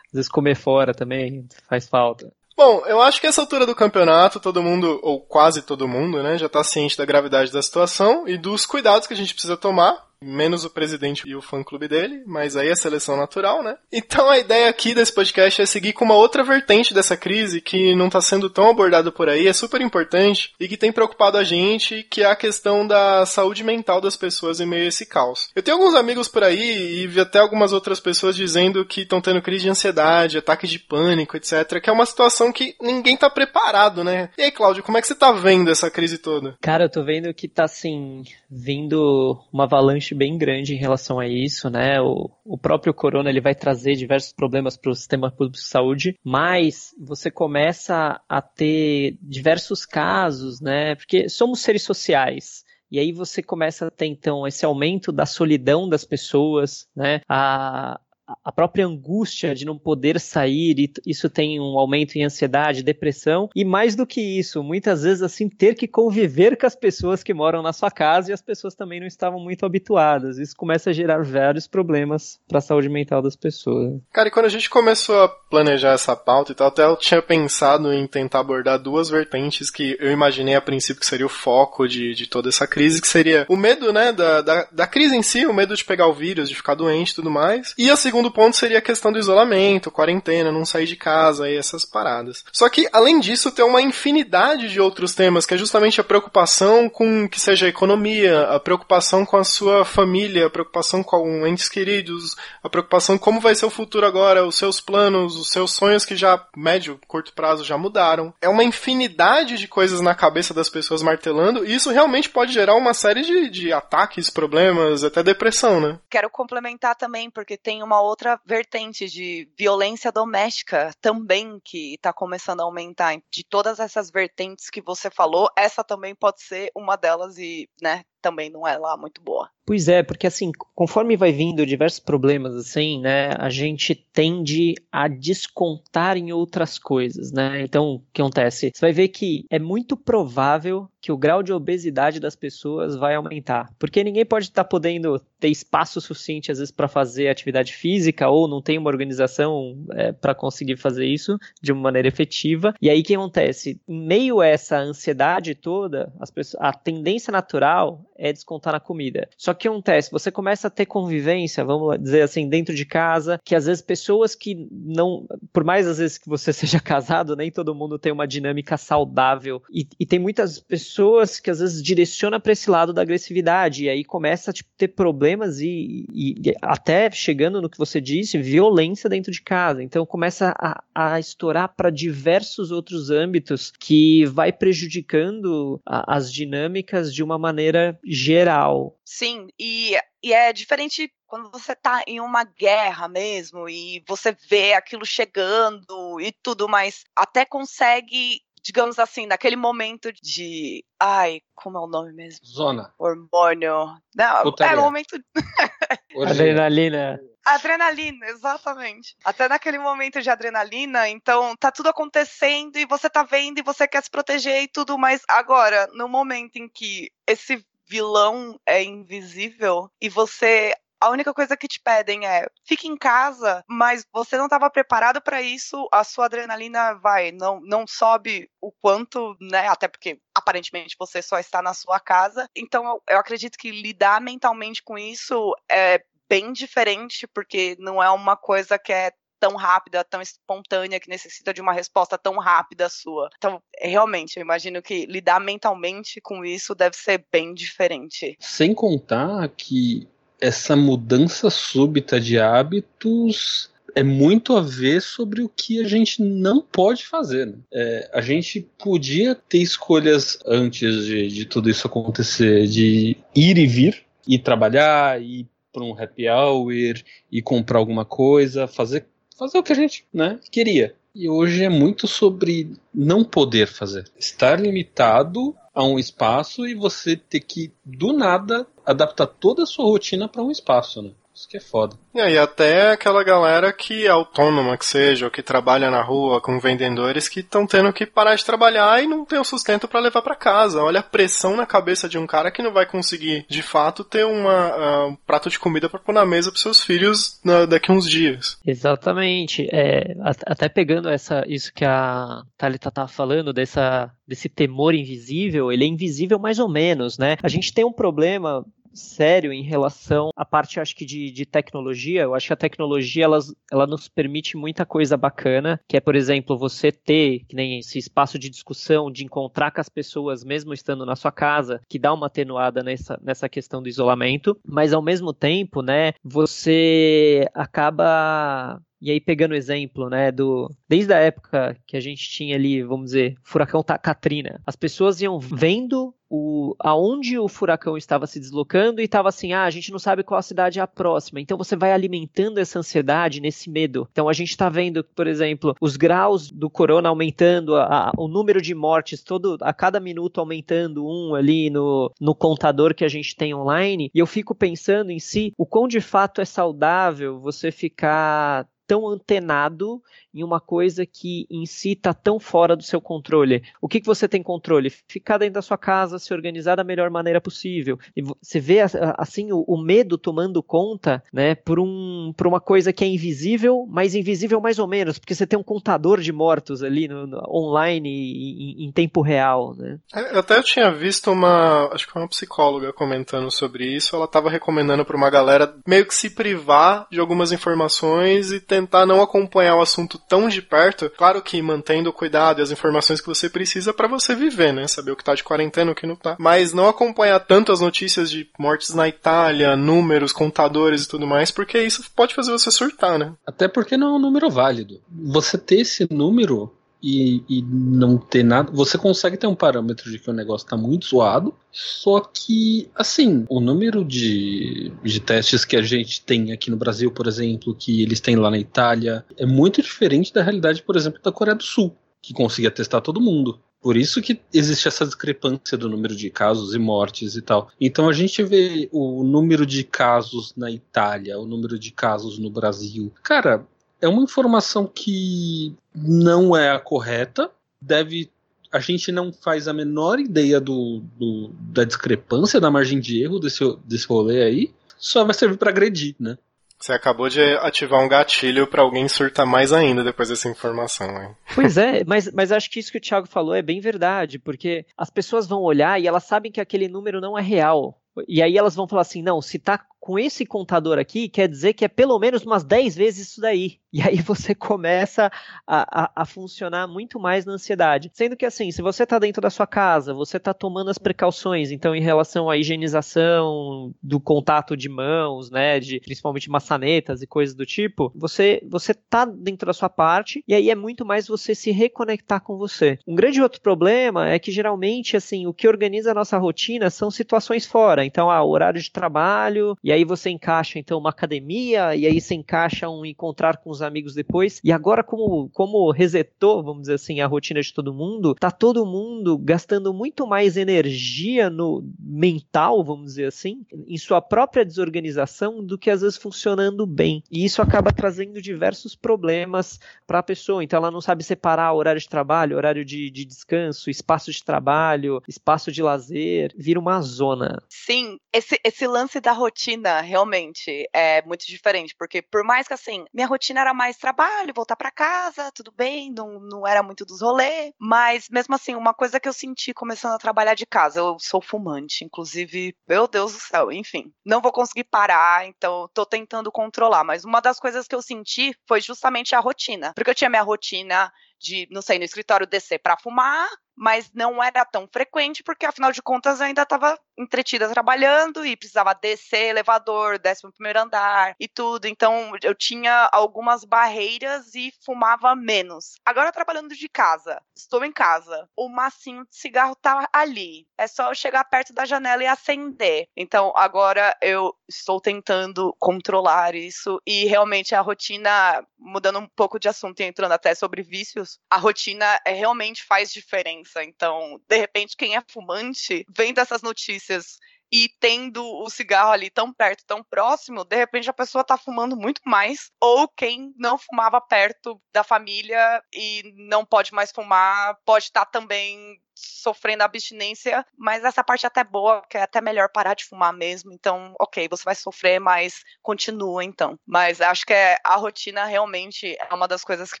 Às 0.06 0.12
vezes 0.12 0.30
comer 0.30 0.56
fora 0.56 0.94
também 0.94 1.46
faz 1.68 1.88
falta. 1.88 2.32
Bom, 2.56 2.82
eu 2.86 3.00
acho 3.00 3.20
que 3.20 3.26
essa 3.26 3.40
altura 3.40 3.64
do 3.64 3.74
campeonato, 3.74 4.40
todo 4.40 4.62
mundo, 4.62 4.98
ou 5.02 5.20
quase 5.20 5.62
todo 5.62 5.86
mundo, 5.86 6.20
né, 6.24 6.36
já 6.36 6.48
tá 6.48 6.64
ciente 6.64 6.98
da 6.98 7.04
gravidade 7.04 7.52
da 7.52 7.62
situação 7.62 8.26
e 8.26 8.36
dos 8.36 8.66
cuidados 8.66 9.06
que 9.06 9.14
a 9.14 9.16
gente 9.16 9.32
precisa 9.32 9.56
tomar 9.56 10.07
menos 10.22 10.64
o 10.64 10.70
presidente 10.70 11.22
e 11.26 11.34
o 11.34 11.42
fã-clube 11.42 11.88
dele, 11.88 12.22
mas 12.26 12.56
aí 12.56 12.68
é 12.68 12.74
seleção 12.74 13.16
natural, 13.16 13.62
né? 13.62 13.76
Então 13.92 14.28
a 14.28 14.38
ideia 14.38 14.68
aqui 14.68 14.94
desse 14.94 15.12
podcast 15.12 15.62
é 15.62 15.66
seguir 15.66 15.92
com 15.92 16.04
uma 16.04 16.14
outra 16.14 16.42
vertente 16.42 16.92
dessa 16.92 17.16
crise 17.16 17.60
que 17.60 17.94
não 17.94 18.06
está 18.06 18.20
sendo 18.20 18.50
tão 18.50 18.68
abordada 18.68 19.12
por 19.12 19.28
aí, 19.28 19.46
é 19.46 19.52
super 19.52 19.80
importante 19.80 20.52
e 20.58 20.68
que 20.68 20.76
tem 20.76 20.92
preocupado 20.92 21.38
a 21.38 21.44
gente, 21.44 22.02
que 22.02 22.22
é 22.22 22.26
a 22.26 22.36
questão 22.36 22.86
da 22.86 23.24
saúde 23.26 23.62
mental 23.62 24.00
das 24.00 24.16
pessoas 24.16 24.60
em 24.60 24.66
meio 24.66 24.84
a 24.84 24.88
esse 24.88 25.06
caos. 25.06 25.50
Eu 25.54 25.62
tenho 25.62 25.76
alguns 25.76 25.94
amigos 25.94 26.28
por 26.28 26.42
aí 26.42 27.02
e 27.02 27.06
vi 27.06 27.20
até 27.20 27.38
algumas 27.38 27.72
outras 27.72 28.00
pessoas 28.00 28.34
dizendo 28.34 28.84
que 28.84 29.02
estão 29.02 29.20
tendo 29.20 29.42
crise 29.42 29.64
de 29.64 29.70
ansiedade, 29.70 30.38
ataque 30.38 30.66
de 30.66 30.78
pânico, 30.78 31.36
etc, 31.36 31.80
que 31.82 31.90
é 31.90 31.92
uma 31.92 32.06
situação 32.06 32.52
que 32.52 32.74
ninguém 32.80 33.16
tá 33.16 33.30
preparado, 33.30 34.02
né? 34.02 34.30
E 34.36 34.42
aí, 34.42 34.50
Cláudio, 34.50 34.82
como 34.82 34.98
é 34.98 35.00
que 35.00 35.06
você 35.06 35.14
tá 35.14 35.32
vendo 35.32 35.70
essa 35.70 35.90
crise 35.90 36.18
toda? 36.18 36.56
Cara, 36.60 36.84
eu 36.84 36.90
tô 36.90 37.04
vendo 37.04 37.32
que 37.32 37.48
tá 37.48 37.64
assim, 37.64 38.22
vindo 38.50 39.38
uma 39.52 39.64
avalanche 39.64 40.07
bem 40.14 40.36
grande 40.36 40.74
em 40.74 40.78
relação 40.78 41.18
a 41.18 41.26
isso, 41.26 41.68
né? 41.70 42.00
O, 42.00 42.30
o 42.44 42.58
próprio 42.58 42.94
corona 42.94 43.30
ele 43.30 43.40
vai 43.40 43.54
trazer 43.54 43.94
diversos 43.94 44.32
problemas 44.32 44.76
para 44.76 44.90
o 44.90 44.94
sistema 44.94 45.30
público 45.30 45.56
de 45.56 45.64
saúde, 45.64 46.14
mas 46.24 46.94
você 46.98 47.30
começa 47.30 48.20
a 48.28 48.42
ter 48.42 49.18
diversos 49.22 49.84
casos, 49.84 50.60
né? 50.60 50.94
Porque 50.94 51.28
somos 51.28 51.60
seres 51.60 51.82
sociais. 51.82 52.64
E 52.90 52.98
aí 52.98 53.12
você 53.12 53.42
começa 53.42 53.86
a 53.86 53.90
ter, 53.90 54.06
então, 54.06 54.46
esse 54.46 54.64
aumento 54.64 55.12
da 55.12 55.26
solidão 55.26 55.88
das 55.88 56.04
pessoas, 56.04 56.86
né? 56.96 57.20
A, 57.28 58.00
a 58.44 58.52
própria 58.52 58.86
angústia 58.86 59.54
de 59.54 59.64
não 59.64 59.78
poder 59.78 60.20
sair, 60.20 60.90
isso 61.06 61.30
tem 61.30 61.60
um 61.60 61.78
aumento 61.78 62.16
em 62.16 62.24
ansiedade, 62.24 62.82
depressão, 62.82 63.48
e 63.54 63.64
mais 63.64 63.94
do 63.94 64.06
que 64.06 64.20
isso, 64.20 64.62
muitas 64.62 65.02
vezes 65.02 65.22
assim, 65.22 65.48
ter 65.48 65.74
que 65.74 65.88
conviver 65.88 66.56
com 66.56 66.66
as 66.66 66.74
pessoas 66.74 67.22
que 67.22 67.32
moram 67.32 67.62
na 67.62 67.72
sua 67.72 67.90
casa 67.90 68.30
e 68.30 68.34
as 68.34 68.42
pessoas 68.42 68.74
também 68.74 69.00
não 69.00 69.06
estavam 69.06 69.40
muito 69.40 69.64
habituadas. 69.64 70.38
Isso 70.38 70.56
começa 70.56 70.90
a 70.90 70.92
gerar 70.92 71.22
vários 71.22 71.66
problemas 71.66 72.38
para 72.46 72.58
a 72.58 72.62
saúde 72.62 72.88
mental 72.88 73.22
das 73.22 73.36
pessoas. 73.36 74.00
Cara, 74.12 74.28
e 74.28 74.30
quando 74.30 74.46
a 74.46 74.50
gente 74.50 74.68
começou 74.68 75.22
a 75.22 75.28
planejar 75.28 75.92
essa 75.92 76.14
pauta 76.14 76.52
e 76.52 76.54
tal, 76.54 76.68
até 76.68 76.84
eu 76.84 76.96
tinha 76.96 77.22
pensado 77.22 77.92
em 77.92 78.06
tentar 78.06 78.40
abordar 78.40 78.78
duas 78.78 79.08
vertentes 79.08 79.70
que 79.70 79.96
eu 80.00 80.12
imaginei 80.12 80.54
a 80.54 80.60
princípio 80.60 81.00
que 81.00 81.06
seria 81.06 81.26
o 81.26 81.30
foco 81.30 81.86
de, 81.86 82.14
de 82.14 82.26
toda 82.26 82.48
essa 82.48 82.66
crise, 82.66 83.00
que 83.00 83.08
seria 83.08 83.46
o 83.48 83.56
medo, 83.56 83.92
né, 83.92 84.12
da, 84.12 84.42
da, 84.42 84.68
da 84.70 84.86
crise 84.86 85.16
em 85.16 85.22
si, 85.22 85.46
o 85.46 85.54
medo 85.54 85.74
de 85.74 85.84
pegar 85.84 86.06
o 86.06 86.14
vírus, 86.14 86.48
de 86.48 86.54
ficar 86.54 86.74
doente 86.74 87.12
e 87.12 87.14
tudo 87.14 87.30
mais, 87.30 87.74
e 87.78 87.90
a 87.90 87.96
segunda 87.96 88.17
segundo 88.18 88.32
ponto 88.32 88.56
seria 88.56 88.78
a 88.78 88.82
questão 88.82 89.12
do 89.12 89.18
isolamento, 89.18 89.92
quarentena, 89.92 90.50
não 90.50 90.64
sair 90.64 90.86
de 90.86 90.96
casa 90.96 91.48
e 91.48 91.56
essas 91.56 91.84
paradas. 91.84 92.44
Só 92.52 92.68
que, 92.68 92.88
além 92.92 93.20
disso, 93.20 93.52
tem 93.52 93.64
uma 93.64 93.80
infinidade 93.80 94.68
de 94.68 94.80
outros 94.80 95.14
temas, 95.14 95.46
que 95.46 95.54
é 95.54 95.56
justamente 95.56 96.00
a 96.00 96.04
preocupação 96.04 96.88
com 96.88 97.28
que 97.28 97.40
seja 97.40 97.66
a 97.66 97.68
economia, 97.68 98.42
a 98.48 98.58
preocupação 98.58 99.24
com 99.24 99.36
a 99.36 99.44
sua 99.44 99.84
família, 99.84 100.46
a 100.46 100.50
preocupação 100.50 101.00
com 101.00 101.46
entes 101.46 101.68
queridos, 101.68 102.34
a 102.60 102.68
preocupação 102.68 103.16
com 103.16 103.28
como 103.28 103.40
vai 103.40 103.54
ser 103.54 103.66
o 103.66 103.70
futuro 103.70 104.06
agora, 104.06 104.46
os 104.46 104.56
seus 104.56 104.80
planos, 104.80 105.36
os 105.36 105.50
seus 105.50 105.72
sonhos 105.72 106.02
que 106.02 106.16
já, 106.16 106.42
médio, 106.56 106.98
curto 107.06 107.34
prazo, 107.34 107.62
já 107.62 107.76
mudaram. 107.76 108.32
É 108.40 108.48
uma 108.48 108.64
infinidade 108.64 109.58
de 109.58 109.68
coisas 109.68 110.00
na 110.00 110.14
cabeça 110.14 110.54
das 110.54 110.70
pessoas 110.70 111.02
martelando, 111.02 111.62
e 111.62 111.74
isso 111.74 111.90
realmente 111.90 112.30
pode 112.30 112.54
gerar 112.54 112.74
uma 112.74 112.94
série 112.94 113.20
de, 113.20 113.50
de 113.50 113.70
ataques, 113.70 114.30
problemas, 114.30 115.04
até 115.04 115.22
depressão, 115.22 115.78
né? 115.78 115.98
Quero 116.08 116.30
complementar 116.30 116.96
também, 116.96 117.30
porque 117.30 117.58
tem 117.58 117.82
uma 117.82 118.00
outra 118.08 118.40
vertente 118.44 119.06
de 119.08 119.50
violência 119.56 120.10
doméstica 120.10 120.92
também 121.00 121.60
que 121.64 121.94
está 121.94 122.12
começando 122.12 122.60
a 122.60 122.64
aumentar. 122.64 123.16
De 123.30 123.44
todas 123.44 123.78
essas 123.78 124.10
vertentes 124.10 124.70
que 124.70 124.80
você 124.80 125.10
falou, 125.10 125.48
essa 125.56 125.84
também 125.84 126.14
pode 126.14 126.42
ser 126.42 126.70
uma 126.74 126.96
delas 126.96 127.38
e, 127.38 127.68
né, 127.80 128.02
também 128.28 128.50
não 128.50 128.66
é 128.66 128.76
lá 128.76 128.96
muito 128.96 129.22
boa. 129.22 129.48
Pois 129.66 129.86
é, 129.86 130.02
porque 130.02 130.26
assim, 130.26 130.50
conforme 130.74 131.14
vai 131.14 131.30
vindo 131.30 131.66
diversos 131.66 132.00
problemas 132.00 132.54
assim, 132.54 133.00
né, 133.00 133.32
a 133.38 133.50
gente 133.50 133.94
tende 133.94 134.74
a 134.90 135.08
descontar 135.08 136.16
em 136.16 136.32
outras 136.32 136.78
coisas, 136.78 137.32
né? 137.32 137.60
Então, 137.62 137.96
o 137.96 138.02
que 138.12 138.22
acontece? 138.22 138.70
Você 138.72 138.80
vai 138.80 138.92
ver 138.92 139.08
que 139.08 139.44
é 139.50 139.58
muito 139.58 139.94
provável 139.94 140.88
que 141.00 141.12
o 141.12 141.18
grau 141.18 141.42
de 141.42 141.52
obesidade 141.52 142.18
das 142.18 142.34
pessoas 142.34 142.96
vai 142.96 143.14
aumentar, 143.14 143.70
porque 143.78 144.02
ninguém 144.02 144.24
pode 144.24 144.46
estar 144.46 144.64
tá 144.64 144.68
podendo 144.68 145.20
ter 145.38 145.48
espaço 145.48 146.00
suficiente 146.00 146.50
às 146.50 146.58
vezes 146.58 146.72
para 146.72 146.88
fazer 146.88 147.28
atividade 147.28 147.74
física 147.74 148.28
ou 148.28 148.48
não 148.48 148.62
tem 148.62 148.78
uma 148.78 148.90
organização 148.90 149.76
é, 149.92 150.12
para 150.12 150.34
conseguir 150.34 150.76
fazer 150.76 151.06
isso 151.06 151.38
de 151.62 151.72
uma 151.72 151.82
maneira 151.82 152.08
efetiva. 152.08 152.74
E 152.80 152.88
aí 152.88 153.00
o 153.00 153.04
que 153.04 153.14
acontece? 153.14 153.78
Em 153.86 154.06
meio 154.06 154.40
a 154.40 154.46
essa 154.46 154.78
ansiedade 154.78 155.54
toda, 155.54 156.10
pessoas, 156.34 156.56
a 156.60 156.72
tendência 156.72 157.30
natural 157.30 158.04
é 158.18 158.32
descontar 158.32 158.72
na 158.72 158.80
comida. 158.80 159.28
Só 159.36 159.54
que 159.54 159.68
acontece, 159.68 160.10
você 160.10 160.30
começa 160.30 160.66
a 160.66 160.70
ter 160.70 160.86
convivência, 160.86 161.64
vamos 161.64 161.98
dizer 161.98 162.22
assim, 162.22 162.48
dentro 162.48 162.74
de 162.74 162.84
casa, 162.84 163.40
que 163.44 163.54
às 163.54 163.66
vezes 163.66 163.80
pessoas 163.80 164.34
que 164.34 164.68
não, 164.70 165.26
por 165.52 165.62
mais 165.62 165.86
às 165.86 165.98
vezes 165.98 166.18
que 166.18 166.28
você 166.28 166.52
seja 166.52 166.80
casado, 166.80 167.36
nem 167.36 167.50
todo 167.50 167.74
mundo 167.74 167.98
tem 167.98 168.12
uma 168.12 168.26
dinâmica 168.26 168.76
saudável 168.76 169.62
e, 169.72 169.86
e 169.98 170.04
tem 170.04 170.18
muitas 170.18 170.58
pessoas 170.58 171.38
que 171.38 171.50
às 171.50 171.60
vezes 171.60 171.82
direciona 171.82 172.40
para 172.40 172.52
esse 172.52 172.68
lado 172.68 172.92
da 172.92 173.02
agressividade 173.02 173.84
e 173.84 173.88
aí 173.88 174.04
começa 174.04 174.50
a 174.50 174.54
tipo, 174.54 174.70
ter 174.76 174.88
problemas 174.88 175.60
e, 175.60 176.06
e, 176.12 176.50
e, 176.50 176.54
até 176.60 177.10
chegando 177.10 177.62
no 177.62 177.70
que 177.70 177.78
você 177.78 178.00
disse, 178.00 178.38
violência 178.38 179.08
dentro 179.08 179.30
de 179.30 179.40
casa. 179.40 179.82
Então 179.82 180.04
começa 180.04 180.54
a, 180.58 180.82
a 180.94 181.20
estourar 181.20 181.74
para 181.76 181.90
diversos 181.90 182.72
outros 182.72 183.10
âmbitos 183.10 183.72
que 183.78 184.24
vai 184.26 184.52
prejudicando 184.52 185.80
a, 185.86 186.16
as 186.16 186.32
dinâmicas 186.32 187.14
de 187.14 187.22
uma 187.22 187.38
maneira 187.38 187.98
geral. 188.12 188.98
Sim, 189.04 189.48
e, 189.58 189.96
e 190.22 190.32
é 190.32 190.52
diferente 190.52 191.12
quando 191.26 191.50
você 191.50 191.74
tá 191.74 192.02
em 192.06 192.20
uma 192.20 192.44
guerra 192.44 193.08
mesmo 193.08 193.68
e 193.68 194.02
você 194.06 194.36
vê 194.48 194.72
aquilo 194.72 195.04
chegando 195.04 196.20
e 196.20 196.32
tudo, 196.42 196.68
mas 196.68 197.04
até 197.14 197.44
consegue 197.44 198.40
digamos 198.62 198.98
assim, 198.98 199.26
naquele 199.26 199.56
momento 199.56 200.12
de. 200.12 200.84
Ai, 201.00 201.40
como 201.54 201.78
é 201.78 201.80
o 201.80 201.86
nome 201.86 202.12
mesmo? 202.12 202.44
Zona. 202.44 202.92
Hormônio. 202.98 203.96
Não, 204.14 204.42
Putaria. 204.42 204.74
é 204.74 204.78
o 204.78 204.82
momento. 204.82 205.18
Adrenalina. 206.26 207.18
Adrenalina, 207.46 208.26
exatamente. 208.26 209.16
Até 209.24 209.48
naquele 209.48 209.78
momento 209.78 210.20
de 210.20 210.28
adrenalina, 210.28 211.08
então 211.08 211.56
tá 211.56 211.72
tudo 211.72 211.88
acontecendo 211.88 212.76
e 212.76 212.84
você 212.84 213.08
tá 213.08 213.22
vendo 213.22 213.58
e 213.58 213.62
você 213.62 213.88
quer 213.88 214.02
se 214.02 214.10
proteger 214.10 214.62
e 214.62 214.68
tudo, 214.68 214.98
mas 214.98 215.22
agora, 215.26 215.88
no 215.94 216.06
momento 216.08 216.56
em 216.56 216.68
que 216.68 217.10
esse 217.26 217.64
vilão 217.88 218.58
é 218.66 218.82
invisível 218.82 219.90
e 220.00 220.08
você 220.08 220.74
a 221.00 221.10
única 221.10 221.32
coisa 221.32 221.56
que 221.56 221.68
te 221.68 221.80
pedem 221.80 222.26
é 222.26 222.46
fique 222.64 222.88
em 222.88 222.96
casa, 222.96 223.64
mas 223.68 224.04
você 224.12 224.36
não 224.36 224.46
estava 224.46 224.68
preparado 224.68 225.20
para 225.22 225.40
isso, 225.40 225.88
a 225.92 226.02
sua 226.02 226.26
adrenalina 226.26 226.94
vai, 226.94 227.30
não, 227.30 227.60
não 227.60 227.86
sobe 227.86 228.50
o 228.60 228.72
quanto, 228.72 229.36
né? 229.40 229.68
Até 229.68 229.86
porque 229.86 230.20
aparentemente 230.34 230.96
você 230.98 231.22
só 231.22 231.38
está 231.38 231.62
na 231.62 231.72
sua 231.72 232.00
casa. 232.00 232.48
Então 232.54 232.84
eu, 232.84 233.02
eu 233.10 233.18
acredito 233.18 233.56
que 233.56 233.70
lidar 233.70 234.20
mentalmente 234.20 234.82
com 234.82 234.98
isso 234.98 235.54
é 235.70 236.02
bem 236.28 236.52
diferente, 236.52 237.26
porque 237.28 237.76
não 237.78 238.02
é 238.02 238.10
uma 238.10 238.36
coisa 238.36 238.78
que 238.78 238.92
é 238.92 239.12
tão 239.38 239.56
rápida, 239.56 240.04
tão 240.04 240.20
espontânea, 240.20 241.00
que 241.00 241.08
necessita 241.08 241.52
de 241.52 241.60
uma 241.60 241.72
resposta 241.72 242.18
tão 242.18 242.38
rápida 242.38 242.88
sua. 242.88 243.30
Então, 243.36 243.62
realmente, 243.80 244.36
eu 244.36 244.42
imagino 244.42 244.82
que 244.82 245.06
lidar 245.06 245.40
mentalmente 245.40 246.20
com 246.20 246.44
isso 246.44 246.74
deve 246.74 246.96
ser 246.96 247.24
bem 247.32 247.54
diferente. 247.54 248.36
Sem 248.40 248.74
contar 248.74 249.48
que 249.48 250.08
essa 250.40 250.76
mudança 250.76 251.50
súbita 251.50 252.20
de 252.20 252.38
hábitos 252.38 253.70
é 253.94 254.02
muito 254.02 254.56
a 254.56 254.60
ver 254.60 255.02
sobre 255.02 255.42
o 255.42 255.48
que 255.48 255.80
a 255.80 255.88
gente 255.88 256.22
não 256.22 256.60
pode 256.60 257.04
fazer. 257.04 257.46
Né? 257.46 257.54
É, 257.72 258.10
a 258.14 258.20
gente 258.20 258.60
podia 258.78 259.34
ter 259.34 259.58
escolhas 259.58 260.38
antes 260.46 261.04
de, 261.04 261.28
de 261.28 261.44
tudo 261.44 261.68
isso 261.68 261.86
acontecer, 261.86 262.66
de 262.66 263.16
ir 263.34 263.58
e 263.58 263.66
vir, 263.66 264.04
ir 264.26 264.38
trabalhar, 264.38 265.20
ir 265.20 265.48
para 265.72 265.82
um 265.82 266.00
happy 266.00 266.28
hour, 266.28 266.72
ir 266.72 267.42
comprar 267.42 267.78
alguma 267.78 268.04
coisa, 268.04 268.66
fazer, 268.66 269.06
fazer 269.38 269.58
o 269.58 269.62
que 269.62 269.72
a 269.72 269.76
gente 269.76 270.04
né, 270.12 270.38
queria. 270.50 270.94
E 271.14 271.28
hoje 271.28 271.64
é 271.64 271.68
muito 271.68 272.06
sobre 272.06 272.72
não 272.94 273.24
poder 273.24 273.66
fazer. 273.66 274.04
Estar 274.18 274.60
limitado 274.60 275.54
a 275.74 275.84
um 275.84 275.98
espaço 275.98 276.66
e 276.66 276.74
você 276.74 277.16
ter 277.16 277.40
que, 277.40 277.72
do 277.84 278.12
nada, 278.12 278.66
adaptar 278.84 279.26
toda 279.26 279.62
a 279.62 279.66
sua 279.66 279.84
rotina 279.84 280.28
para 280.28 280.42
um 280.42 280.50
espaço, 280.50 281.02
né? 281.02 281.10
Isso 281.38 281.48
que 281.48 281.56
é 281.56 281.60
foda. 281.60 281.96
E 282.12 282.20
aí 282.20 282.36
até 282.36 282.90
aquela 282.90 283.22
galera 283.22 283.72
que 283.72 284.04
é 284.04 284.08
autônoma 284.08 284.76
que 284.76 284.84
seja, 284.84 285.26
ou 285.26 285.30
que 285.30 285.40
trabalha 285.40 285.88
na 285.88 286.02
rua 286.02 286.40
com 286.40 286.58
vendedores 286.58 287.28
que 287.28 287.40
estão 287.40 287.64
tendo 287.64 287.92
que 287.92 288.04
parar 288.04 288.34
de 288.34 288.44
trabalhar 288.44 289.00
e 289.00 289.06
não 289.06 289.24
tem 289.24 289.38
o 289.38 289.44
sustento 289.44 289.86
para 289.86 290.00
levar 290.00 290.20
para 290.20 290.34
casa. 290.34 290.82
Olha 290.82 290.98
a 290.98 291.02
pressão 291.02 291.54
na 291.54 291.64
cabeça 291.64 292.08
de 292.08 292.18
um 292.18 292.26
cara 292.26 292.50
que 292.50 292.60
não 292.60 292.72
vai 292.72 292.86
conseguir, 292.86 293.46
de 293.48 293.62
fato, 293.62 294.02
ter 294.02 294.26
uma, 294.26 295.04
uh, 295.04 295.08
um 295.10 295.14
prato 295.14 295.48
de 295.48 295.60
comida 295.60 295.88
para 295.88 296.00
pôr 296.00 296.12
na 296.12 296.26
mesa 296.26 296.50
para 296.50 296.60
seus 296.60 296.82
filhos 296.82 297.38
na, 297.44 297.66
daqui 297.66 297.92
uns 297.92 298.10
dias. 298.10 298.58
Exatamente. 298.66 299.68
É, 299.70 300.16
até 300.44 300.68
pegando 300.68 301.08
essa, 301.08 301.44
isso 301.46 301.72
que 301.72 301.84
a 301.84 302.42
Thalita 302.56 302.90
tá 302.90 303.06
falando, 303.06 303.52
dessa, 303.52 304.10
desse 304.26 304.48
temor 304.48 304.92
invisível, 304.92 305.70
ele 305.70 305.84
é 305.84 305.86
invisível 305.88 306.40
mais 306.40 306.58
ou 306.58 306.68
menos, 306.68 307.16
né? 307.16 307.36
A 307.44 307.48
gente 307.48 307.72
tem 307.72 307.84
um 307.84 307.92
problema 307.92 308.64
sério 308.98 309.52
em 309.52 309.62
relação 309.62 310.30
à 310.36 310.44
parte, 310.44 310.80
acho 310.80 310.94
que, 310.94 311.04
de, 311.04 311.30
de 311.30 311.46
tecnologia. 311.46 312.22
Eu 312.22 312.34
acho 312.34 312.46
que 312.46 312.52
a 312.52 312.56
tecnologia, 312.56 313.24
ela, 313.24 313.38
ela 313.70 313.86
nos 313.86 314.08
permite 314.08 314.56
muita 314.56 314.84
coisa 314.84 315.16
bacana, 315.16 315.80
que 315.88 315.96
é, 315.96 316.00
por 316.00 316.14
exemplo, 316.14 316.58
você 316.58 316.92
ter, 316.92 317.44
que 317.48 317.54
nem 317.54 317.78
esse 317.78 317.98
espaço 317.98 318.38
de 318.38 318.50
discussão, 318.50 319.10
de 319.10 319.24
encontrar 319.24 319.70
com 319.70 319.80
as 319.80 319.88
pessoas, 319.88 320.44
mesmo 320.44 320.72
estando 320.72 321.06
na 321.06 321.16
sua 321.16 321.32
casa, 321.32 321.80
que 321.88 321.98
dá 321.98 322.12
uma 322.12 322.26
atenuada 322.26 322.82
nessa, 322.82 323.18
nessa 323.22 323.48
questão 323.48 323.82
do 323.82 323.88
isolamento, 323.88 324.58
mas 324.66 324.92
ao 324.92 325.02
mesmo 325.02 325.32
tempo, 325.32 325.82
né, 325.82 326.12
você 326.22 327.48
acaba 327.54 328.80
e 329.00 329.12
aí, 329.12 329.20
pegando 329.20 329.52
o 329.52 329.56
exemplo, 329.56 330.10
né, 330.10 330.32
do. 330.32 330.68
Desde 330.88 331.12
a 331.12 331.18
época 331.18 331.76
que 331.86 331.96
a 331.96 332.00
gente 332.00 332.28
tinha 332.28 332.56
ali, 332.56 332.82
vamos 332.82 333.06
dizer, 333.06 333.36
furacão 333.44 333.82
Katrina, 333.82 334.60
as 334.66 334.74
pessoas 334.74 335.20
iam 335.20 335.38
vendo 335.38 336.12
o, 336.30 336.74
aonde 336.78 337.38
o 337.38 337.48
furacão 337.48 337.96
estava 337.96 338.26
se 338.26 338.38
deslocando 338.38 339.00
e 339.00 339.04
estava 339.04 339.28
assim, 339.28 339.52
ah, 339.52 339.64
a 339.64 339.70
gente 339.70 339.90
não 339.90 339.98
sabe 339.98 340.22
qual 340.22 340.38
a 340.38 340.42
cidade 340.42 340.78
é 340.78 340.82
a 340.82 340.86
próxima. 340.86 341.40
Então 341.40 341.56
você 341.56 341.76
vai 341.76 341.92
alimentando 341.92 342.58
essa 342.58 342.78
ansiedade, 342.78 343.40
nesse 343.40 343.70
medo. 343.70 344.08
Então 344.12 344.28
a 344.28 344.32
gente 344.32 344.50
está 344.50 344.68
vendo, 344.68 345.02
por 345.02 345.26
exemplo, 345.26 345.74
os 345.80 345.96
graus 345.96 346.50
do 346.50 346.68
corona 346.68 347.08
aumentando, 347.08 347.76
a, 347.76 348.08
a, 348.08 348.12
o 348.16 348.28
número 348.28 348.60
de 348.60 348.74
mortes 348.74 349.22
todo 349.22 349.56
a 349.60 349.72
cada 349.72 350.00
minuto 350.00 350.40
aumentando 350.40 351.06
um 351.06 351.34
ali 351.34 351.70
no, 351.70 352.12
no 352.20 352.34
contador 352.34 352.94
que 352.94 353.04
a 353.04 353.08
gente 353.08 353.36
tem 353.36 353.54
online. 353.54 354.10
E 354.14 354.18
eu 354.18 354.26
fico 354.26 354.54
pensando 354.54 355.10
em 355.10 355.18
si 355.18 355.52
o 355.56 355.66
quão 355.66 355.88
de 355.88 356.00
fato 356.00 356.40
é 356.40 356.44
saudável 356.44 357.40
você 357.40 357.70
ficar 357.70 358.66
tão 358.88 359.06
antenado 359.06 360.02
em 360.34 360.42
uma 360.42 360.60
coisa 360.60 361.04
que 361.04 361.46
em 361.50 361.66
si 361.66 361.92
está 361.92 362.14
tão 362.14 362.40
fora 362.40 362.74
do 362.74 362.82
seu 362.82 363.00
controle. 363.00 363.62
O 363.82 363.88
que, 363.88 364.00
que 364.00 364.06
você 364.06 364.26
tem 364.26 364.42
controle? 364.42 364.90
Ficar 365.06 365.36
dentro 365.36 365.54
da 365.54 365.62
sua 365.62 365.76
casa, 365.76 366.18
se 366.18 366.32
organizar 366.32 366.76
da 366.76 366.84
melhor 366.84 367.10
maneira 367.10 367.40
possível. 367.40 367.98
E 368.16 368.22
você 368.22 368.58
vê 368.58 368.78
assim 369.18 369.52
o, 369.52 369.62
o 369.68 369.76
medo 369.76 370.16
tomando 370.16 370.62
conta, 370.62 371.22
né, 371.32 371.54
por, 371.54 371.78
um, 371.78 372.32
por 372.34 372.46
uma 372.46 372.60
coisa 372.60 372.92
que 372.92 373.04
é 373.04 373.06
invisível, 373.06 373.86
mas 373.88 374.14
invisível 374.14 374.60
mais 374.60 374.78
ou 374.78 374.86
menos, 374.86 375.18
porque 375.18 375.34
você 375.34 375.46
tem 375.46 375.58
um 375.58 375.62
contador 375.62 376.20
de 376.20 376.32
mortos 376.32 376.82
ali 376.82 377.08
no, 377.08 377.26
no, 377.26 377.42
online 377.50 378.08
em, 378.08 378.86
em, 378.86 378.92
tempo 378.92 379.20
real, 379.20 379.74
né? 379.76 379.98
É, 380.14 380.38
até 380.38 380.56
eu 380.56 380.62
tinha 380.62 380.90
visto 380.90 381.30
uma, 381.30 381.90
acho 381.92 382.06
que 382.06 382.12
foi 382.12 382.22
uma 382.22 382.28
psicóloga 382.28 382.92
comentando 382.92 383.50
sobre 383.50 383.84
isso. 383.84 384.16
Ela 384.16 384.24
estava 384.24 384.48
recomendando 384.48 385.04
para 385.04 385.16
uma 385.16 385.28
galera 385.28 385.74
meio 385.86 386.06
que 386.06 386.14
se 386.14 386.30
privar 386.30 387.06
de 387.10 387.20
algumas 387.20 387.52
informações 387.52 388.50
e 388.50 388.60
ter 388.60 388.77
tentar 388.78 389.06
não 389.06 389.20
acompanhar 389.20 389.76
o 389.76 389.80
assunto 389.80 390.18
tão 390.18 390.48
de 390.48 390.62
perto, 390.62 391.10
claro 391.10 391.42
que 391.42 391.60
mantendo 391.60 392.10
o 392.10 392.12
cuidado 392.12 392.60
e 392.60 392.62
as 392.62 392.70
informações 392.70 393.20
que 393.20 393.26
você 393.26 393.48
precisa 393.48 393.92
para 393.92 394.08
você 394.08 394.34
viver, 394.34 394.72
né? 394.72 394.86
Saber 394.86 395.10
o 395.10 395.16
que 395.16 395.24
tá 395.24 395.34
de 395.34 395.44
quarentena, 395.44 395.90
o 395.90 395.94
que 395.94 396.06
não 396.06 396.16
tá. 396.16 396.36
Mas 396.38 396.72
não 396.72 396.88
acompanhar 396.88 397.40
tanto 397.40 397.72
as 397.72 397.80
notícias 397.80 398.30
de 398.30 398.48
mortes 398.58 398.94
na 398.94 399.08
Itália, 399.08 399.76
números, 399.76 400.32
contadores 400.32 401.04
e 401.04 401.08
tudo 401.08 401.26
mais, 401.26 401.50
porque 401.50 401.80
isso 401.82 402.04
pode 402.14 402.34
fazer 402.34 402.52
você 402.52 402.70
surtar, 402.70 403.18
né? 403.18 403.32
Até 403.46 403.66
porque 403.66 403.96
não 403.96 404.08
é 404.08 404.16
um 404.16 404.20
número 404.20 404.48
válido. 404.48 405.00
Você 405.10 405.58
ter 405.58 405.80
esse 405.80 406.06
número 406.10 406.72
e, 407.02 407.42
e, 407.48 407.62
não 407.62 408.16
ter 408.16 408.42
nada. 408.42 408.70
Você 408.72 408.98
consegue 408.98 409.36
ter 409.36 409.46
um 409.46 409.54
parâmetro 409.54 410.10
de 410.10 410.18
que 410.18 410.30
o 410.30 410.32
negócio 410.32 410.64
está 410.64 410.76
muito 410.76 411.06
zoado, 411.06 411.54
só 411.72 412.20
que, 412.20 412.90
assim, 412.94 413.44
o 413.48 413.60
número 413.60 414.04
de, 414.04 414.92
de 415.02 415.20
testes 415.20 415.64
que 415.64 415.76
a 415.76 415.82
gente 415.82 416.22
tem 416.22 416.52
aqui 416.52 416.70
no 416.70 416.76
Brasil, 416.76 417.10
por 417.10 417.26
exemplo, 417.26 417.74
que 417.74 418.02
eles 418.02 418.20
têm 418.20 418.36
lá 418.36 418.50
na 418.50 418.58
Itália, 418.58 419.24
é 419.36 419.46
muito 419.46 419.82
diferente 419.82 420.32
da 420.32 420.42
realidade, 420.42 420.82
por 420.82 420.96
exemplo, 420.96 421.20
da 421.22 421.32
Coreia 421.32 421.56
do 421.56 421.62
Sul, 421.62 421.96
que 422.20 422.32
conseguia 422.32 422.70
testar 422.70 423.00
todo 423.00 423.20
mundo. 423.20 423.60
Por 423.80 423.96
isso 423.96 424.20
que 424.20 424.40
existe 424.52 424.88
essa 424.88 425.06
discrepância 425.06 425.78
do 425.78 425.88
número 425.88 426.14
de 426.16 426.30
casos 426.30 426.74
e 426.74 426.78
mortes 426.78 427.36
e 427.36 427.42
tal. 427.42 427.70
Então 427.80 428.08
a 428.08 428.12
gente 428.12 428.42
vê 428.42 428.88
o 428.92 429.22
número 429.22 429.64
de 429.64 429.84
casos 429.84 430.52
na 430.56 430.68
Itália, 430.68 431.38
o 431.38 431.46
número 431.46 431.78
de 431.78 431.92
casos 431.92 432.38
no 432.38 432.50
Brasil. 432.50 433.12
Cara, 433.22 433.64
é 434.00 434.08
uma 434.08 434.22
informação 434.22 434.86
que 434.86 435.74
não 436.02 436.56
é 436.56 436.70
a 436.70 436.78
correta, 436.78 437.50
deve. 437.80 438.30
A 438.70 438.80
gente 438.80 439.10
não 439.10 439.32
faz 439.32 439.66
a 439.66 439.72
menor 439.72 440.18
ideia 440.18 440.60
do, 440.60 441.02
do 441.16 441.50
da 441.58 441.84
discrepância, 441.84 442.60
da 442.60 442.70
margem 442.70 443.00
de 443.00 443.22
erro 443.22 443.38
desse, 443.38 443.64
desse 443.84 444.06
rolê 444.06 444.42
aí, 444.42 444.70
só 444.98 445.24
vai 445.24 445.34
servir 445.34 445.56
para 445.56 445.70
agredir, 445.70 446.14
né? 446.20 446.36
Você 446.78 446.92
acabou 446.92 447.28
de 447.28 447.40
ativar 447.56 448.00
um 448.00 448.08
gatilho 448.08 448.66
para 448.66 448.82
alguém 448.82 449.08
surtar 449.08 449.44
mais 449.44 449.72
ainda 449.72 450.04
depois 450.04 450.28
dessa 450.28 450.48
informação. 450.48 451.08
Hein? 451.20 451.30
Pois 451.54 451.76
é, 451.76 452.04
mas, 452.04 452.32
mas 452.32 452.52
acho 452.52 452.70
que 452.70 452.78
isso 452.78 452.92
que 452.92 452.98
o 452.98 453.00
Thiago 453.00 453.26
falou 453.26 453.52
é 453.52 453.62
bem 453.62 453.80
verdade, 453.80 454.38
porque 454.38 454.86
as 454.96 455.10
pessoas 455.10 455.48
vão 455.48 455.60
olhar 455.60 456.00
e 456.00 456.06
elas 456.06 456.22
sabem 456.22 456.52
que 456.52 456.60
aquele 456.60 456.86
número 456.86 457.20
não 457.20 457.36
é 457.36 457.42
real. 457.42 458.00
E 458.28 458.40
aí 458.40 458.56
elas 458.56 458.76
vão 458.76 458.86
falar 458.86 459.02
assim: 459.02 459.22
não, 459.22 459.42
se 459.42 459.58
tá 459.58 459.84
com 460.00 460.18
esse 460.18 460.46
contador 460.46 460.98
aqui, 460.98 461.28
quer 461.28 461.48
dizer 461.48 461.74
que 461.74 461.84
é 461.84 461.88
pelo 461.88 462.18
menos 462.18 462.44
umas 462.44 462.64
10 462.64 462.96
vezes 462.96 463.28
isso 463.28 463.40
daí. 463.40 463.78
E 463.90 464.02
aí 464.02 464.20
você 464.20 464.54
começa 464.54 465.32
a, 465.66 466.04
a, 466.04 466.12
a 466.14 466.26
funcionar 466.26 466.86
muito 466.86 467.18
mais 467.18 467.46
na 467.46 467.54
ansiedade. 467.54 468.10
Sendo 468.12 468.36
que 468.36 468.44
assim, 468.44 468.70
se 468.70 468.82
você 468.82 469.04
está 469.04 469.18
dentro 469.18 469.40
da 469.40 469.48
sua 469.48 469.66
casa, 469.66 470.12
você 470.12 470.36
está 470.36 470.52
tomando 470.52 470.90
as 470.90 470.98
precauções, 470.98 471.70
então 471.70 471.96
em 471.96 472.02
relação 472.02 472.50
à 472.50 472.58
higienização 472.58 473.94
do 474.02 474.20
contato 474.20 474.76
de 474.76 474.90
mãos, 474.90 475.50
né, 475.50 475.80
de 475.80 476.00
principalmente 476.00 476.50
maçanetas 476.50 477.22
e 477.22 477.26
coisas 477.26 477.54
do 477.54 477.64
tipo, 477.64 478.12
você 478.14 478.60
você 478.68 478.92
tá 478.92 479.24
dentro 479.24 479.66
da 479.66 479.72
sua 479.72 479.88
parte 479.88 480.44
e 480.46 480.52
aí 480.52 480.68
é 480.68 480.74
muito 480.74 481.06
mais 481.06 481.26
você 481.26 481.54
se 481.54 481.70
reconectar 481.70 482.42
com 482.42 482.58
você. 482.58 482.98
Um 483.06 483.14
grande 483.14 483.40
outro 483.40 483.62
problema 483.62 484.28
é 484.28 484.38
que 484.38 484.52
geralmente 484.52 485.16
assim, 485.16 485.46
o 485.46 485.54
que 485.54 485.66
organiza 485.66 486.10
a 486.10 486.14
nossa 486.14 486.36
rotina 486.36 486.90
são 486.90 487.10
situações 487.10 487.64
fora. 487.64 488.04
Então, 488.04 488.30
ah, 488.30 488.44
horário 488.44 488.82
de 488.82 488.90
trabalho, 488.90 489.78
e 489.88 489.92
aí 489.92 490.04
você 490.04 490.28
encaixa 490.28 490.78
então 490.78 490.98
uma 490.98 491.08
academia, 491.08 491.96
e 491.96 492.06
aí 492.06 492.20
você 492.20 492.34
encaixa 492.34 492.90
um 492.90 493.06
encontrar 493.06 493.56
com 493.56 493.70
os 493.70 493.80
amigos 493.80 494.12
depois, 494.12 494.60
e 494.62 494.70
agora 494.70 495.02
como, 495.02 495.48
como 495.48 495.90
resetou, 495.90 496.62
vamos 496.62 496.82
dizer 496.82 496.96
assim, 496.96 497.22
a 497.22 497.26
rotina 497.26 497.62
de 497.62 497.72
todo 497.72 497.94
mundo, 497.94 498.34
tá 498.34 498.50
todo 498.50 498.84
mundo 498.84 499.38
gastando 499.38 499.94
muito 499.94 500.26
mais 500.26 500.58
energia 500.58 501.48
no 501.48 501.82
mental, 501.98 502.84
vamos 502.84 503.06
dizer 503.06 503.28
assim, 503.28 503.64
em 503.86 503.96
sua 503.96 504.20
própria 504.20 504.62
desorganização 504.62 505.64
do 505.64 505.78
que 505.78 505.88
às 505.88 506.02
vezes 506.02 506.18
funcionando 506.18 506.86
bem. 506.86 507.22
E 507.30 507.42
isso 507.46 507.62
acaba 507.62 507.90
trazendo 507.90 508.42
diversos 508.42 508.94
problemas 508.94 509.80
para 510.06 510.18
a 510.18 510.22
pessoa. 510.22 510.62
Então 510.62 510.76
ela 510.76 510.90
não 510.90 511.00
sabe 511.00 511.24
separar 511.24 511.72
horário 511.72 511.98
de 511.98 512.08
trabalho, 512.10 512.58
horário 512.58 512.84
de, 512.84 513.08
de 513.10 513.24
descanso, 513.24 513.88
espaço 513.88 514.30
de 514.30 514.44
trabalho, 514.44 515.22
espaço 515.26 515.72
de 515.72 515.82
lazer, 515.82 516.52
vira 516.58 516.78
uma 516.78 517.00
zona. 517.00 517.62
Sim, 517.70 518.18
esse, 518.30 518.60
esse 518.62 518.86
lance 518.86 519.18
da 519.18 519.32
rotina 519.32 519.77
realmente 520.00 520.88
é 520.92 521.22
muito 521.22 521.46
diferente, 521.46 521.94
porque 521.98 522.22
por 522.22 522.44
mais 522.44 522.66
que 522.66 522.74
assim, 522.74 523.04
minha 523.12 523.26
rotina 523.26 523.60
era 523.60 523.74
mais 523.74 523.96
trabalho, 523.96 524.52
voltar 524.54 524.76
para 524.76 524.90
casa, 524.90 525.50
tudo 525.54 525.72
bem, 525.72 526.12
não, 526.12 526.40
não 526.40 526.66
era 526.66 526.82
muito 526.82 527.04
dos 527.04 527.20
rolês, 527.20 527.72
mas 527.78 528.26
mesmo 528.30 528.54
assim, 528.54 528.74
uma 528.74 528.94
coisa 528.94 529.20
que 529.20 529.28
eu 529.28 529.32
senti 529.32 529.72
começando 529.72 530.14
a 530.14 530.18
trabalhar 530.18 530.54
de 530.54 530.66
casa, 530.66 531.00
eu 531.00 531.16
sou 531.18 531.40
fumante, 531.40 532.04
inclusive, 532.04 532.74
meu 532.88 533.06
Deus 533.06 533.32
do 533.32 533.40
céu, 533.40 533.72
enfim, 533.72 534.12
não 534.24 534.40
vou 534.40 534.52
conseguir 534.52 534.84
parar, 534.84 535.46
então 535.46 535.88
tô 535.94 536.04
tentando 536.04 536.50
controlar, 536.50 537.04
mas 537.04 537.24
uma 537.24 537.40
das 537.40 537.58
coisas 537.58 537.86
que 537.86 537.94
eu 537.94 538.02
senti 538.02 538.54
foi 538.66 538.80
justamente 538.80 539.34
a 539.34 539.40
rotina, 539.40 539.92
porque 539.94 540.10
eu 540.10 540.14
tinha 540.14 540.30
minha 540.30 540.42
rotina 540.42 541.12
de, 541.38 541.68
não 541.70 541.82
sei, 541.82 541.98
no 541.98 542.04
escritório 542.04 542.46
descer 542.46 542.78
para 542.78 542.96
fumar, 542.96 543.48
mas 543.78 544.10
não 544.12 544.42
era 544.42 544.64
tão 544.64 544.88
frequente, 544.92 545.42
porque 545.42 545.64
afinal 545.64 545.92
de 545.92 546.02
contas 546.02 546.40
eu 546.40 546.46
ainda 546.46 546.62
estava 546.62 546.98
entretida 547.16 547.68
trabalhando 547.68 548.44
e 548.44 548.56
precisava 548.56 548.92
descer 548.94 549.50
elevador, 549.50 550.18
décimo 550.18 550.52
primeiro 550.52 550.80
andar 550.80 551.34
e 551.38 551.46
tudo. 551.46 551.86
Então 551.86 552.32
eu 552.42 552.54
tinha 552.54 553.08
algumas 553.12 553.64
barreiras 553.64 554.54
e 554.54 554.72
fumava 554.84 555.34
menos. 555.36 555.94
Agora 556.04 556.32
trabalhando 556.32 556.74
de 556.74 556.88
casa, 556.88 557.40
estou 557.56 557.84
em 557.84 557.92
casa, 557.92 558.48
o 558.56 558.68
massinho 558.68 559.24
de 559.24 559.36
cigarro 559.36 559.76
tá 559.76 560.08
ali. 560.12 560.66
É 560.76 560.86
só 560.86 561.10
eu 561.10 561.14
chegar 561.14 561.44
perto 561.44 561.72
da 561.72 561.84
janela 561.84 562.22
e 562.22 562.26
acender. 562.26 563.08
Então 563.16 563.52
agora 563.56 564.16
eu 564.20 564.52
estou 564.68 565.00
tentando 565.00 565.74
controlar 565.78 566.54
isso 566.54 567.00
e 567.06 567.26
realmente 567.26 567.74
a 567.74 567.80
rotina, 567.80 568.64
mudando 568.78 569.18
um 569.18 569.28
pouco 569.28 569.58
de 569.58 569.68
assunto 569.68 570.00
e 570.00 570.04
entrando 570.04 570.32
até 570.32 570.54
sobre 570.54 570.82
vícios, 570.82 571.38
a 571.50 571.56
rotina 571.56 572.20
é, 572.24 572.32
realmente 572.32 572.84
faz 572.84 573.12
diferença. 573.12 573.82
Então, 573.82 574.40
de 574.48 574.56
repente, 574.56 574.96
quem 574.96 575.16
é 575.16 575.22
fumante, 575.28 576.06
vendo 576.08 576.38
essas 576.38 576.62
notícias 576.62 577.38
e 577.70 577.90
tendo 578.00 578.42
o 578.42 578.70
cigarro 578.70 579.12
ali 579.12 579.28
tão 579.28 579.52
perto, 579.52 579.84
tão 579.86 580.02
próximo, 580.02 580.64
de 580.64 580.76
repente 580.76 581.10
a 581.10 581.12
pessoa 581.12 581.44
tá 581.44 581.58
fumando 581.58 581.96
muito 581.96 582.22
mais, 582.24 582.70
ou 582.80 583.06
quem 583.08 583.52
não 583.56 583.76
fumava 583.76 584.20
perto 584.20 584.80
da 584.92 585.04
família 585.04 585.82
e 585.92 586.32
não 586.34 586.64
pode 586.64 586.94
mais 586.94 587.10
fumar, 587.10 587.76
pode 587.84 588.04
estar 588.04 588.24
tá 588.24 588.30
também 588.30 588.98
sofrendo 589.18 589.82
abstinência, 589.82 590.64
mas 590.76 591.04
essa 591.04 591.24
parte 591.24 591.44
é 591.44 591.48
até 591.48 591.64
boa, 591.64 592.02
que 592.08 592.16
é 592.16 592.22
até 592.22 592.40
melhor 592.40 592.68
parar 592.72 592.94
de 592.94 593.04
fumar 593.04 593.32
mesmo. 593.32 593.72
Então, 593.72 594.14
ok, 594.20 594.48
você 594.48 594.62
vai 594.64 594.74
sofrer, 594.74 595.18
mas 595.18 595.62
continua 595.82 596.44
então. 596.44 596.78
Mas 596.86 597.20
acho 597.20 597.44
que 597.44 597.52
é, 597.52 597.76
a 597.84 597.96
rotina 597.96 598.44
realmente 598.44 599.16
é 599.18 599.34
uma 599.34 599.48
das 599.48 599.64
coisas 599.64 599.92
que 599.92 600.00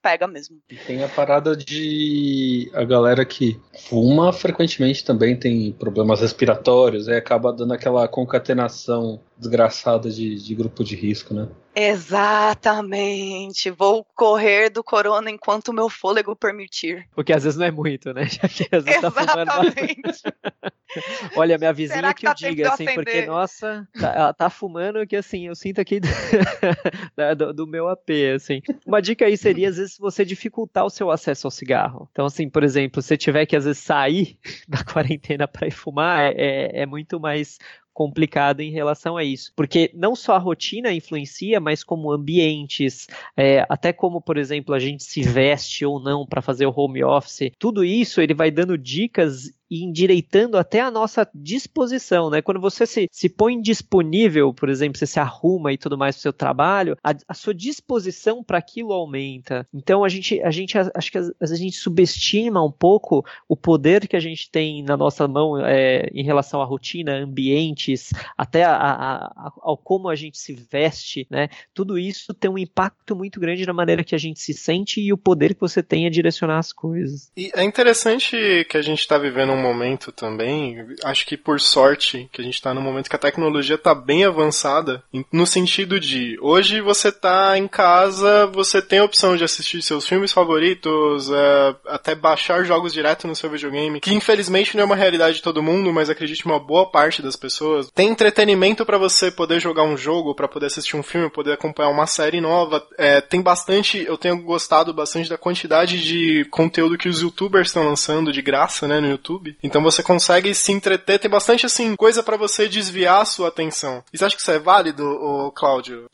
pega 0.00 0.26
mesmo. 0.26 0.58
E 0.70 0.76
tem 0.76 1.04
a 1.04 1.08
parada 1.08 1.56
de 1.56 2.70
a 2.74 2.84
galera 2.84 3.24
que 3.24 3.60
fuma 3.88 4.32
frequentemente 4.32 5.04
também 5.04 5.38
tem 5.38 5.72
problemas 5.72 6.20
respiratórios, 6.20 7.08
e 7.08 7.12
acaba 7.12 7.52
dando 7.52 7.74
aquela 7.74 8.06
concatenação 8.08 9.20
desgraçada 9.36 10.10
de, 10.10 10.36
de 10.36 10.54
grupo 10.54 10.84
de 10.84 10.94
risco, 10.94 11.34
né? 11.34 11.48
Exatamente. 11.74 13.70
Vou 13.70 14.06
correr 14.14 14.70
do 14.70 14.84
corona 14.84 15.30
enquanto 15.30 15.68
o 15.68 15.72
meu 15.72 15.88
fôlego 15.88 16.36
permitir. 16.36 17.08
Porque 17.14 17.32
às 17.32 17.42
vezes 17.42 17.58
não 17.58 17.66
é 17.66 17.70
muito, 17.70 18.14
né? 18.14 18.26
Já 18.30 18.48
que 18.48 18.68
às 18.70 18.84
vezes 18.84 19.02
Exatamente. 19.02 20.22
Tá 20.22 20.72
Olha, 21.36 21.58
minha 21.58 21.72
vizinha 21.72 22.14
que, 22.14 22.20
que 22.20 22.28
eu 22.28 22.34
diga, 22.34 22.72
assim, 22.72 22.84
porque, 22.94 23.26
nossa, 23.26 23.88
tá, 23.98 24.12
ela 24.14 24.32
tá 24.32 24.48
fumando 24.48 25.04
que, 25.06 25.16
assim, 25.16 25.48
eu 25.48 25.54
sinto 25.54 25.80
aqui 25.80 26.00
do, 26.00 26.08
do, 27.54 27.66
meu 27.66 27.88
AP, 27.88 28.10
assim. 28.34 28.62
Uma 28.86 29.02
dica 29.02 29.26
aí 29.26 29.36
seria, 29.36 29.68
às 29.68 29.76
vezes, 29.76 29.98
você 29.98 30.24
dificultar 30.24 30.84
o 30.84 30.90
seu 30.90 31.10
acesso 31.10 31.46
ao 31.46 31.50
cigarro. 31.50 32.08
Então, 32.12 32.26
assim, 32.26 32.48
por 32.48 32.62
exemplo, 32.62 33.02
se 33.02 33.08
você 33.08 33.16
tiver 33.16 33.46
que, 33.46 33.56
às 33.56 33.64
vezes, 33.64 33.82
sair 33.82 34.38
da 34.68 34.84
quarentena 34.84 35.48
para 35.48 35.66
ir 35.66 35.72
fumar, 35.72 36.20
é, 36.20 36.34
é, 36.36 36.82
é 36.82 36.86
muito 36.86 37.18
mais 37.18 37.58
complicado 37.94 38.60
em 38.60 38.70
relação 38.70 39.16
a 39.16 39.24
isso. 39.24 39.52
Porque 39.56 39.90
não 39.94 40.14
só 40.16 40.34
a 40.34 40.38
rotina 40.38 40.92
influencia, 40.92 41.60
mas 41.60 41.84
como 41.84 42.12
ambientes, 42.12 43.06
é, 43.36 43.64
até 43.68 43.92
como, 43.92 44.20
por 44.20 44.36
exemplo, 44.36 44.74
a 44.74 44.78
gente 44.78 45.04
se 45.04 45.22
veste 45.22 45.86
ou 45.86 46.00
não 46.00 46.26
para 46.26 46.42
fazer 46.42 46.66
o 46.66 46.74
home 46.76 47.02
office, 47.04 47.52
tudo 47.58 47.84
isso 47.84 48.20
ele 48.20 48.34
vai 48.34 48.50
dando 48.50 48.76
dicas 48.76 49.50
e 49.74 49.82
endireitando 49.82 50.56
até 50.56 50.80
a 50.80 50.90
nossa 50.90 51.28
disposição, 51.34 52.30
né? 52.30 52.40
Quando 52.40 52.60
você 52.60 52.86
se, 52.86 53.08
se 53.10 53.28
põe 53.28 53.60
disponível, 53.60 54.54
por 54.54 54.68
exemplo, 54.68 54.96
você 54.96 55.06
se 55.06 55.18
arruma 55.18 55.72
e 55.72 55.76
tudo 55.76 55.98
mais 55.98 56.14
para 56.14 56.20
o 56.20 56.22
seu 56.22 56.32
trabalho, 56.32 56.96
a, 57.02 57.12
a 57.26 57.34
sua 57.34 57.52
disposição 57.52 58.44
para 58.44 58.58
aquilo 58.58 58.92
aumenta. 58.92 59.66
Então 59.74 60.04
a 60.04 60.08
gente, 60.08 60.40
a 60.42 60.50
gente 60.52 60.78
acho 60.78 61.10
que 61.10 61.18
a 61.18 61.46
gente 61.56 61.76
subestima 61.76 62.64
um 62.64 62.70
pouco 62.70 63.24
o 63.48 63.56
poder 63.56 64.06
que 64.06 64.14
a 64.14 64.20
gente 64.20 64.48
tem 64.48 64.80
na 64.84 64.96
nossa 64.96 65.26
mão 65.26 65.58
é, 65.58 66.08
em 66.12 66.22
relação 66.22 66.62
à 66.62 66.64
rotina, 66.64 67.16
ambientes, 67.16 68.12
até 68.38 68.62
a, 68.62 68.76
a, 68.76 69.52
ao 69.60 69.76
como 69.76 70.08
a 70.08 70.14
gente 70.14 70.38
se 70.38 70.54
veste, 70.54 71.26
né? 71.28 71.48
Tudo 71.74 71.98
isso 71.98 72.32
tem 72.32 72.48
um 72.48 72.58
impacto 72.58 73.16
muito 73.16 73.40
grande 73.40 73.66
na 73.66 73.72
maneira 73.72 74.04
que 74.04 74.14
a 74.14 74.18
gente 74.18 74.38
se 74.38 74.54
sente 74.54 75.00
e 75.00 75.12
o 75.12 75.18
poder 75.18 75.54
que 75.54 75.60
você 75.60 75.82
tem 75.82 76.06
a 76.06 76.10
direcionar 76.10 76.58
as 76.58 76.72
coisas. 76.72 77.32
E 77.36 77.50
é 77.56 77.64
interessante 77.64 78.64
que 78.70 78.76
a 78.76 78.82
gente 78.82 79.00
está 79.00 79.18
vivendo 79.18 79.52
um 79.52 79.63
momento 79.64 80.12
também, 80.12 80.86
acho 81.04 81.26
que 81.26 81.36
por 81.36 81.60
sorte, 81.60 82.28
que 82.32 82.40
a 82.40 82.44
gente 82.44 82.54
está 82.54 82.74
num 82.74 82.80
momento 82.80 83.08
que 83.08 83.16
a 83.16 83.18
tecnologia 83.18 83.76
está 83.76 83.94
bem 83.94 84.24
avançada, 84.24 85.02
no 85.32 85.46
sentido 85.46 85.98
de, 85.98 86.38
hoje 86.40 86.80
você 86.80 87.08
está 87.08 87.56
em 87.56 87.66
casa, 87.66 88.46
você 88.46 88.82
tem 88.82 88.98
a 88.98 89.04
opção 89.04 89.36
de 89.36 89.44
assistir 89.44 89.80
seus 89.82 90.06
filmes 90.06 90.32
favoritos, 90.32 91.30
é, 91.30 91.76
até 91.86 92.14
baixar 92.14 92.64
jogos 92.64 92.92
direto 92.92 93.26
no 93.26 93.34
seu 93.34 93.50
videogame, 93.50 94.00
que 94.00 94.14
infelizmente 94.14 94.76
não 94.76 94.82
é 94.82 94.86
uma 94.86 94.96
realidade 94.96 95.36
de 95.36 95.42
todo 95.42 95.62
mundo, 95.62 95.92
mas 95.92 96.10
acredite 96.10 96.44
uma 96.44 96.58
boa 96.58 96.90
parte 96.90 97.22
das 97.22 97.36
pessoas. 97.36 97.90
Tem 97.94 98.08
entretenimento 98.08 98.84
para 98.84 98.98
você 98.98 99.30
poder 99.30 99.60
jogar 99.60 99.84
um 99.84 99.96
jogo, 99.96 100.34
para 100.34 100.48
poder 100.48 100.66
assistir 100.66 100.96
um 100.96 101.02
filme, 101.02 101.30
poder 101.30 101.52
acompanhar 101.52 101.90
uma 101.90 102.06
série 102.06 102.40
nova. 102.40 102.86
É, 102.98 103.20
tem 103.20 103.40
bastante, 103.40 104.04
eu 104.06 104.16
tenho 104.16 104.40
gostado 104.42 104.92
bastante 104.92 105.28
da 105.28 105.38
quantidade 105.38 106.02
de 106.02 106.44
conteúdo 106.50 106.98
que 106.98 107.08
os 107.08 107.20
youtubers 107.20 107.68
estão 107.68 107.84
lançando 107.84 108.32
de 108.32 108.42
graça, 108.42 108.86
né, 108.86 109.00
no 109.00 109.08
YouTube. 109.08 109.43
YouTube. 109.44 109.58
Então 109.62 109.82
você 109.82 110.02
consegue 110.02 110.54
se 110.54 110.72
entreter, 110.72 111.18
tem 111.18 111.30
bastante 111.30 111.66
assim 111.66 111.94
coisa 111.96 112.22
para 112.22 112.36
você 112.36 112.68
desviar 112.68 113.22
a 113.22 113.24
sua 113.24 113.48
atenção. 113.48 114.02
E 114.12 114.18
você 114.18 114.24
acha 114.24 114.36
que 114.36 114.42
isso 114.42 114.50
é 114.50 114.58
válido, 114.58 115.04
ô, 115.04 115.50
Cláudio? 115.52 116.06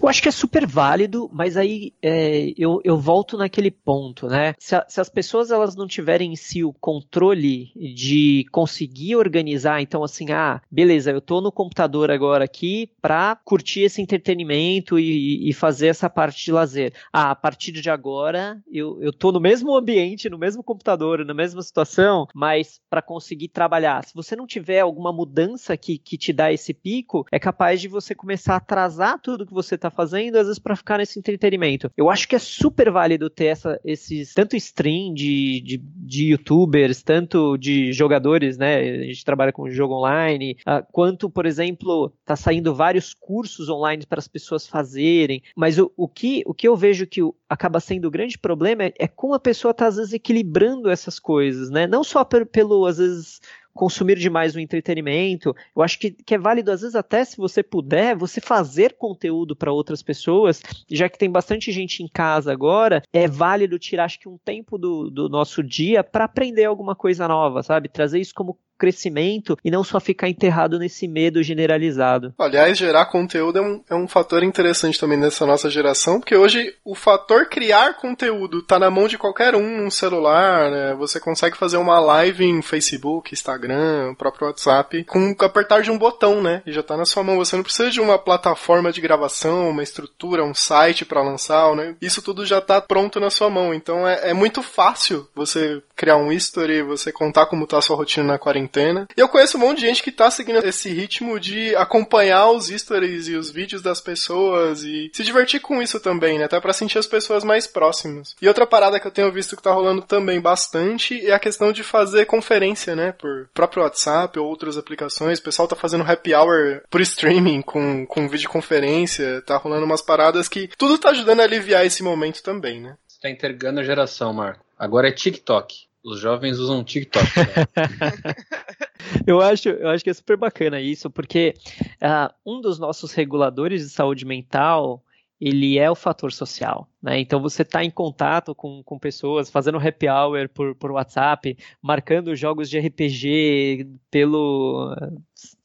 Eu 0.00 0.08
acho 0.08 0.22
que 0.22 0.28
é 0.28 0.32
super 0.32 0.66
válido, 0.66 1.30
mas 1.32 1.56
aí 1.56 1.92
é, 2.02 2.52
eu, 2.56 2.80
eu 2.84 2.98
volto 2.98 3.36
naquele 3.36 3.70
ponto, 3.70 4.26
né? 4.26 4.54
Se, 4.58 4.74
a, 4.74 4.84
se, 4.88 5.00
as 5.00 5.08
pessoas 5.08 5.50
elas 5.50 5.74
não 5.74 5.86
tiverem 5.86 6.32
em 6.32 6.36
si 6.36 6.62
o 6.62 6.72
controle 6.72 7.72
de 7.74 8.46
conseguir 8.52 9.16
organizar, 9.16 9.80
então 9.80 10.04
assim, 10.04 10.30
ah, 10.32 10.60
beleza, 10.70 11.10
eu 11.10 11.20
tô 11.20 11.40
no 11.40 11.52
computador 11.52 12.10
agora 12.10 12.44
aqui 12.44 12.90
para 13.00 13.36
curtir 13.44 13.80
esse 13.80 14.02
entretenimento 14.02 14.98
e, 14.98 15.48
e, 15.48 15.52
fazer 15.52 15.88
essa 15.88 16.10
parte 16.10 16.44
de 16.44 16.52
lazer. 16.52 16.92
Ah, 17.12 17.30
a 17.30 17.34
partir 17.34 17.72
de 17.72 17.88
agora 17.88 18.60
eu, 18.70 18.98
eu 19.00 19.12
tô 19.12 19.32
no 19.32 19.40
mesmo 19.40 19.74
ambiente, 19.76 20.28
no 20.28 20.38
mesmo 20.38 20.62
computador, 20.62 21.24
na 21.24 21.34
mesma 21.34 21.62
situação, 21.62 22.26
mas 22.34 22.57
para 22.88 23.02
conseguir 23.02 23.48
trabalhar. 23.48 24.04
Se 24.04 24.14
você 24.14 24.34
não 24.36 24.46
tiver 24.46 24.80
alguma 24.80 25.12
mudança 25.12 25.76
que, 25.76 25.98
que 25.98 26.16
te 26.16 26.32
dá 26.32 26.52
esse 26.52 26.72
pico, 26.72 27.26
é 27.30 27.38
capaz 27.38 27.80
de 27.80 27.88
você 27.88 28.14
começar 28.14 28.54
a 28.54 28.56
atrasar 28.58 29.20
tudo 29.20 29.46
que 29.46 29.52
você 29.52 29.74
está 29.74 29.90
fazendo, 29.90 30.36
às 30.36 30.46
vezes 30.46 30.58
para 30.58 30.76
ficar 30.76 30.98
nesse 30.98 31.18
entretenimento. 31.18 31.90
Eu 31.96 32.10
acho 32.10 32.28
que 32.28 32.36
é 32.36 32.38
super 32.38 32.90
válido 32.90 33.30
ter 33.30 33.46
essa, 33.46 33.80
esses 33.84 34.34
tanto 34.34 34.56
stream 34.56 35.14
de, 35.14 35.60
de, 35.60 35.78
de 35.78 36.26
youtubers, 36.30 37.02
tanto 37.02 37.56
de 37.56 37.92
jogadores, 37.92 38.56
né? 38.58 38.76
A 38.76 39.04
gente 39.04 39.24
trabalha 39.24 39.52
com 39.52 39.70
jogo 39.70 39.94
online, 39.94 40.56
uh, 40.60 40.84
quanto, 40.92 41.30
por 41.30 41.46
exemplo, 41.46 42.12
tá 42.24 42.36
saindo 42.36 42.74
vários 42.74 43.14
cursos 43.14 43.68
online 43.68 44.04
para 44.06 44.18
as 44.18 44.28
pessoas 44.28 44.66
fazerem. 44.66 45.42
Mas 45.56 45.78
o, 45.78 45.92
o, 45.96 46.08
que, 46.08 46.42
o 46.46 46.54
que 46.54 46.68
eu 46.68 46.76
vejo 46.76 47.06
que 47.06 47.22
acaba 47.48 47.80
sendo 47.80 48.06
o 48.06 48.10
grande 48.10 48.38
problema 48.38 48.84
é, 48.84 48.92
é 48.98 49.08
como 49.08 49.34
a 49.34 49.40
pessoa 49.40 49.70
está 49.72 49.86
às 49.86 49.96
vezes 49.96 50.12
equilibrando 50.12 50.90
essas 50.90 51.18
coisas, 51.18 51.70
né? 51.70 51.86
Não 51.86 52.04
só 52.04 52.24
pelo, 52.24 52.84
às 52.86 52.98
vezes, 52.98 53.40
consumir 53.78 54.18
demais 54.18 54.56
o 54.56 54.60
entretenimento. 54.60 55.54
Eu 55.74 55.82
acho 55.82 55.98
que, 56.00 56.10
que 56.10 56.34
é 56.34 56.38
válido, 56.38 56.72
às 56.72 56.80
vezes, 56.80 56.96
até 56.96 57.24
se 57.24 57.36
você 57.36 57.62
puder, 57.62 58.16
você 58.16 58.40
fazer 58.40 58.94
conteúdo 58.94 59.54
para 59.54 59.72
outras 59.72 60.02
pessoas, 60.02 60.60
já 60.90 61.08
que 61.08 61.16
tem 61.16 61.30
bastante 61.30 61.70
gente 61.70 62.02
em 62.02 62.08
casa 62.08 62.52
agora, 62.52 63.02
é 63.12 63.28
válido 63.28 63.78
tirar, 63.78 64.04
acho 64.04 64.18
que, 64.18 64.28
um 64.28 64.36
tempo 64.36 64.76
do, 64.76 65.08
do 65.08 65.28
nosso 65.28 65.62
dia 65.62 66.02
para 66.02 66.24
aprender 66.24 66.64
alguma 66.64 66.96
coisa 66.96 67.28
nova, 67.28 67.62
sabe? 67.62 67.88
Trazer 67.88 68.18
isso 68.18 68.34
como 68.34 68.58
crescimento 68.78 69.58
e 69.64 69.70
não 69.70 69.82
só 69.82 69.98
ficar 69.98 70.28
enterrado 70.28 70.78
nesse 70.78 71.08
medo 71.08 71.42
generalizado. 71.42 72.32
Aliás, 72.38 72.78
gerar 72.78 73.06
conteúdo 73.06 73.58
é 73.58 73.62
um, 73.62 73.82
é 73.90 73.94
um 73.94 74.08
fator 74.08 74.42
interessante 74.42 74.98
também 74.98 75.18
nessa 75.18 75.44
nossa 75.44 75.68
geração, 75.68 76.20
porque 76.20 76.36
hoje 76.36 76.74
o 76.84 76.94
fator 76.94 77.46
criar 77.46 77.94
conteúdo 77.94 78.62
tá 78.62 78.78
na 78.78 78.90
mão 78.90 79.08
de 79.08 79.18
qualquer 79.18 79.54
um 79.54 79.84
no 79.84 79.90
celular, 79.90 80.70
né? 80.70 80.94
Você 80.94 81.18
consegue 81.18 81.56
fazer 81.56 81.76
uma 81.76 81.98
live 81.98 82.44
em 82.44 82.62
Facebook, 82.62 83.34
Instagram, 83.34 84.14
próprio 84.14 84.46
WhatsApp, 84.46 85.04
com 85.04 85.34
apertar 85.40 85.82
de 85.82 85.90
um 85.90 85.98
botão, 85.98 86.40
né? 86.40 86.62
E 86.64 86.72
já 86.72 86.82
tá 86.82 86.96
na 86.96 87.04
sua 87.04 87.22
mão. 87.22 87.36
Você 87.36 87.56
não 87.56 87.62
precisa 87.62 87.90
de 87.90 88.00
uma 88.00 88.18
plataforma 88.18 88.92
de 88.92 89.00
gravação, 89.00 89.70
uma 89.70 89.82
estrutura, 89.82 90.44
um 90.44 90.54
site 90.54 91.04
para 91.04 91.22
lançar, 91.22 91.74
né? 91.74 91.96
Isso 92.00 92.22
tudo 92.22 92.46
já 92.46 92.60
tá 92.60 92.80
pronto 92.80 93.18
na 93.18 93.30
sua 93.30 93.50
mão. 93.50 93.74
Então 93.74 94.06
é, 94.06 94.30
é 94.30 94.34
muito 94.34 94.62
fácil 94.62 95.28
você 95.34 95.82
criar 95.98 96.16
um 96.16 96.30
history, 96.30 96.80
você 96.80 97.10
contar 97.10 97.46
como 97.46 97.66
tá 97.66 97.78
a 97.78 97.82
sua 97.82 97.96
rotina 97.96 98.24
na 98.24 98.38
quarentena. 98.38 99.08
E 99.16 99.20
eu 99.20 99.28
conheço 99.28 99.56
um 99.56 99.60
monte 99.60 99.80
de 99.80 99.86
gente 99.88 100.02
que 100.02 100.12
tá 100.12 100.30
seguindo 100.30 100.64
esse 100.64 100.88
ritmo 100.90 101.40
de 101.40 101.74
acompanhar 101.74 102.50
os 102.50 102.68
stories 102.68 103.26
e 103.26 103.34
os 103.34 103.50
vídeos 103.50 103.82
das 103.82 104.00
pessoas 104.00 104.84
e 104.84 105.10
se 105.12 105.24
divertir 105.24 105.60
com 105.60 105.82
isso 105.82 105.98
também, 105.98 106.38
né? 106.38 106.44
Até 106.44 106.60
pra 106.60 106.72
sentir 106.72 106.98
as 106.98 107.06
pessoas 107.06 107.42
mais 107.42 107.66
próximas. 107.66 108.36
E 108.40 108.46
outra 108.46 108.64
parada 108.64 109.00
que 109.00 109.06
eu 109.08 109.10
tenho 109.10 109.32
visto 109.32 109.56
que 109.56 109.62
tá 109.62 109.72
rolando 109.72 110.02
também 110.02 110.40
bastante 110.40 111.26
é 111.26 111.32
a 111.32 111.38
questão 111.38 111.72
de 111.72 111.82
fazer 111.82 112.26
conferência, 112.26 112.94
né? 112.94 113.10
Por 113.10 113.48
próprio 113.52 113.82
WhatsApp 113.82 114.38
ou 114.38 114.46
outras 114.46 114.78
aplicações. 114.78 115.40
O 115.40 115.42
pessoal 115.42 115.66
tá 115.66 115.74
fazendo 115.74 116.08
happy 116.08 116.32
hour 116.32 116.82
por 116.88 117.00
streaming 117.00 117.60
com, 117.60 118.06
com 118.06 118.28
videoconferência. 118.28 119.42
Tá 119.42 119.56
rolando 119.56 119.84
umas 119.84 120.02
paradas 120.02 120.48
que 120.48 120.70
tudo 120.78 120.96
tá 120.96 121.10
ajudando 121.10 121.40
a 121.40 121.44
aliviar 121.44 121.84
esse 121.84 122.04
momento 122.04 122.40
também, 122.40 122.80
né? 122.80 122.96
Você 123.08 123.20
tá 123.20 123.30
entregando 123.30 123.80
a 123.80 123.82
geração, 123.82 124.32
Marco. 124.32 124.64
Agora 124.78 125.08
é 125.08 125.12
TikTok. 125.12 125.87
Os 126.04 126.20
jovens 126.20 126.58
usam 126.58 126.84
TikTok. 126.84 127.26
Né? 127.26 128.34
eu, 129.26 129.40
acho, 129.40 129.68
eu 129.68 129.88
acho 129.88 130.04
que 130.04 130.10
é 130.10 130.14
super 130.14 130.36
bacana 130.36 130.80
isso, 130.80 131.10
porque 131.10 131.54
uh, 132.02 132.32
um 132.46 132.60
dos 132.60 132.78
nossos 132.78 133.12
reguladores 133.12 133.82
de 133.82 133.90
saúde 133.90 134.24
mental 134.24 135.02
ele 135.40 135.78
é 135.78 135.90
o 135.90 135.94
fator 135.94 136.32
social. 136.32 136.88
Né? 137.00 137.20
Então 137.20 137.40
você 137.40 137.62
está 137.62 137.84
em 137.84 137.90
contato 137.90 138.54
com, 138.54 138.82
com 138.82 138.98
pessoas, 138.98 139.50
fazendo 139.50 139.78
happy 139.78 140.08
hour 140.08 140.48
por, 140.48 140.74
por 140.74 140.90
WhatsApp, 140.90 141.56
marcando 141.80 142.34
jogos 142.34 142.68
de 142.68 142.78
RPG 142.78 143.88
pelo 144.10 144.94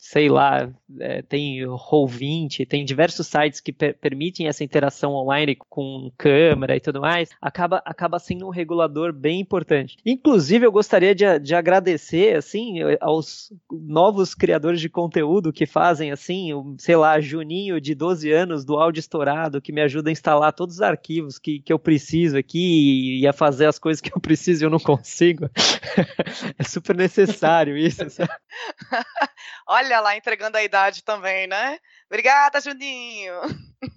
sei 0.03 0.27
lá, 0.27 0.69
é, 0.99 1.21
tem 1.21 1.61
Roll20, 1.61 2.67
tem 2.67 2.83
diversos 2.83 3.25
sites 3.25 3.61
que 3.61 3.71
per 3.71 3.93
permitem 3.97 4.47
essa 4.47 4.61
interação 4.61 5.13
online 5.13 5.55
com 5.69 6.11
câmera 6.17 6.75
e 6.75 6.81
tudo 6.81 6.99
mais, 6.99 7.29
acaba, 7.41 7.81
acaba 7.85 8.19
sendo 8.19 8.45
um 8.45 8.49
regulador 8.49 9.13
bem 9.13 9.39
importante. 9.39 9.95
Inclusive, 10.05 10.65
eu 10.65 10.71
gostaria 10.73 11.15
de, 11.15 11.39
de 11.39 11.55
agradecer, 11.55 12.35
assim, 12.35 12.79
aos 12.99 13.53
novos 13.71 14.35
criadores 14.35 14.81
de 14.81 14.89
conteúdo 14.89 15.53
que 15.53 15.65
fazem, 15.65 16.11
assim, 16.11 16.51
o, 16.53 16.75
sei 16.77 16.97
lá, 16.97 17.21
Juninho 17.21 17.79
de 17.79 17.95
12 17.95 18.29
anos 18.29 18.65
do 18.65 18.75
áudio 18.75 18.99
estourado, 18.99 19.61
que 19.61 19.71
me 19.71 19.81
ajuda 19.81 20.09
a 20.09 20.11
instalar 20.11 20.51
todos 20.51 20.75
os 20.75 20.81
arquivos 20.81 21.39
que, 21.39 21.61
que 21.61 21.71
eu 21.71 21.79
preciso 21.79 22.37
aqui 22.37 23.21
e 23.21 23.25
a 23.25 23.31
fazer 23.31 23.67
as 23.67 23.79
coisas 23.79 24.01
que 24.01 24.11
eu 24.13 24.19
preciso 24.19 24.63
e 24.63 24.65
eu 24.65 24.69
não 24.69 24.79
consigo. 24.79 25.49
é 26.59 26.63
super 26.63 26.93
necessário 26.93 27.77
isso. 27.77 28.01
Olha 29.65 29.92
lá, 29.99 30.15
entregando 30.15 30.57
a 30.57 30.63
idade 30.63 31.03
também, 31.03 31.47
né? 31.47 31.79
Obrigada, 32.07 32.61
Juninho. 32.61 33.33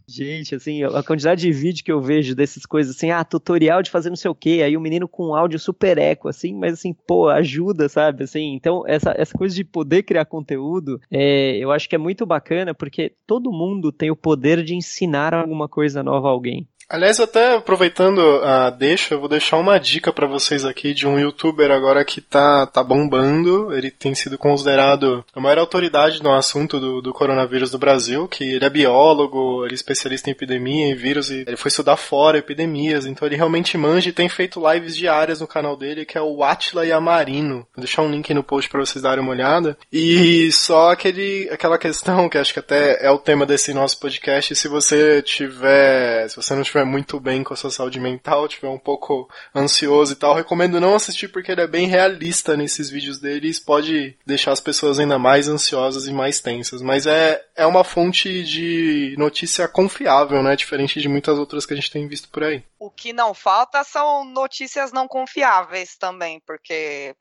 Gente, 0.09 0.55
assim, 0.55 0.83
a 0.83 1.03
quantidade 1.03 1.43
de 1.43 1.53
vídeo 1.53 1.85
que 1.85 1.93
eu 1.93 2.01
vejo 2.01 2.35
dessas 2.35 2.65
coisas, 2.65 2.97
assim, 2.97 3.11
ah, 3.11 3.25
tutorial 3.25 3.83
de 3.83 3.91
fazer 3.91 4.09
não 4.09 4.17
sei 4.17 4.31
o 4.31 4.35
quê, 4.35 4.63
aí 4.65 4.77
o 4.77 4.81
menino 4.81 5.09
com 5.09 5.35
áudio 5.35 5.59
super 5.59 5.99
eco, 5.99 6.29
assim, 6.29 6.55
mas 6.55 6.75
assim, 6.75 6.93
pô, 6.93 7.29
ajuda, 7.29 7.89
sabe? 7.89 8.25
Assim, 8.25 8.55
então, 8.55 8.85
essa, 8.87 9.15
essa 9.17 9.37
coisa 9.37 9.55
de 9.55 9.65
poder 9.65 10.03
criar 10.03 10.25
conteúdo, 10.25 11.01
é, 11.11 11.57
eu 11.59 11.71
acho 11.71 11.89
que 11.89 11.95
é 11.95 11.99
muito 11.99 12.27
bacana, 12.27 12.75
porque 12.75 13.15
todo 13.27 13.53
mundo 13.53 13.93
tem 13.93 14.11
o 14.11 14.17
poder 14.17 14.63
de 14.63 14.75
ensinar 14.75 15.35
alguma 15.35 15.69
coisa 15.69 16.03
nova 16.03 16.29
a 16.29 16.31
alguém. 16.31 16.69
Aliás, 16.89 17.19
até 17.19 17.57
aproveitando 17.57 18.21
a 18.45 18.71
deixa, 18.71 19.15
eu 19.15 19.19
vou 19.19 19.29
deixar 19.29 19.57
uma 19.57 19.77
dica 19.77 20.13
para 20.13 20.29
vocês 20.29 20.65
aqui 20.65 20.95
de 20.95 21.05
um 21.05 21.19
youtuber 21.19 21.73
agora 21.73 22.05
que 22.05 22.21
tá, 22.21 22.65
tá 22.65 22.81
bombando. 22.81 23.75
Ele 23.75 23.91
tem 23.91 24.15
sido 24.15 24.39
considerado 24.39 25.25
a 25.35 25.41
maior 25.41 25.59
autoridade 25.59 26.23
no 26.23 26.33
assunto 26.33 26.79
do, 26.79 27.03
do 27.03 27.13
coronavírus 27.13 27.73
do 27.73 27.79
Brasil, 27.79 28.29
que 28.29 28.45
ele 28.45 28.65
é 28.65 28.71
biólogo, 28.71 29.65
ele 29.65 29.73
é 29.73 29.75
especialista 29.75 30.31
em 30.31 30.33
epidemia 30.33 30.89
e 30.89 30.95
vírus, 30.95 31.29
e 31.29 31.45
ele 31.45 31.57
foi 31.57 31.71
estudar 31.71 31.97
fora 31.97 32.39
epidemias, 32.39 33.05
então 33.05 33.27
ele 33.27 33.37
realmente 33.37 33.77
manja 33.77 34.09
e 34.09 34.13
tem 34.13 34.29
feito 34.29 34.63
lives 34.73 34.97
diárias 34.97 35.41
no 35.41 35.47
canal 35.49 35.77
dele, 35.77 36.07
que 36.07 36.17
é 36.17 36.23
o 36.23 36.45
Atila 36.45 36.87
Yamarino. 36.87 37.67
Vou 37.75 37.83
deixar 37.83 38.03
um 38.03 38.11
link 38.11 38.33
no 38.33 38.45
post 38.45 38.71
para 38.71 38.81
vocês 38.81 39.03
darem 39.03 39.25
uma 39.25 39.33
olhada. 39.33 39.77
E 39.93 40.53
só 40.53 40.93
aquele, 40.93 41.49
aquela 41.51 41.79
questão 41.79 42.29
que 42.29 42.39
acho 42.39 42.53
que 42.53 42.61
até 42.61 43.05
é 43.05 43.11
o 43.11 43.19
tema 43.19 43.45
desse 43.45 43.75
nosso 43.75 43.99
podcast, 43.99 44.55
se 44.55 44.69
você 44.69 45.21
tiver, 45.21 46.29
se 46.29 46.37
você 46.37 46.55
não 46.55 46.63
tiver 46.63 46.76
estiver 46.77 46.85
muito 46.85 47.19
bem 47.19 47.43
com 47.43 47.55
a 47.55 47.57
sua 47.57 47.71
saúde 47.71 47.99
mental, 47.99 48.47
estiver 48.47 48.69
um 48.69 48.79
pouco 48.79 49.29
ansioso 49.55 50.13
e 50.13 50.17
tal, 50.17 50.35
recomendo 50.35 50.81
não 50.81 50.95
assistir 50.95 51.29
porque 51.29 51.53
ele 51.53 51.63
é 51.63 51.67
bem 51.67 51.87
realista 51.87 52.57
nesses 52.57 52.91
vídeos 52.91 53.19
dele 53.19 53.51
e 53.51 53.61
pode 53.61 54.17
deixar 54.27 54.53
as 54.53 54.61
pessoas 54.61 54.99
ainda 54.99 55.19
mais 55.19 55.49
ansiosas 55.49 56.07
e 56.07 56.13
mais 56.13 56.41
tensas. 56.41 56.83
Mas 56.83 57.07
é, 57.07 57.43
é 57.57 57.67
uma 57.67 57.83
fonte 57.83 58.45
de 58.45 59.15
notícia 59.19 59.67
confiável, 59.67 60.43
né? 60.43 60.55
Diferente 60.55 61.01
de 61.01 61.09
muitas 61.09 61.39
outras 61.39 61.65
que 61.65 61.73
a 61.73 61.77
gente 61.77 61.91
tem 61.91 62.07
visto 62.07 62.29
por 62.29 62.45
aí. 62.45 62.63
O 62.79 62.91
que 62.91 63.13
não 63.13 63.33
falta 63.33 63.83
são 63.83 64.25
notícias 64.25 64.93
não 64.93 65.09
confiáveis 65.09 65.97
também, 65.97 66.41
porque 66.47 67.15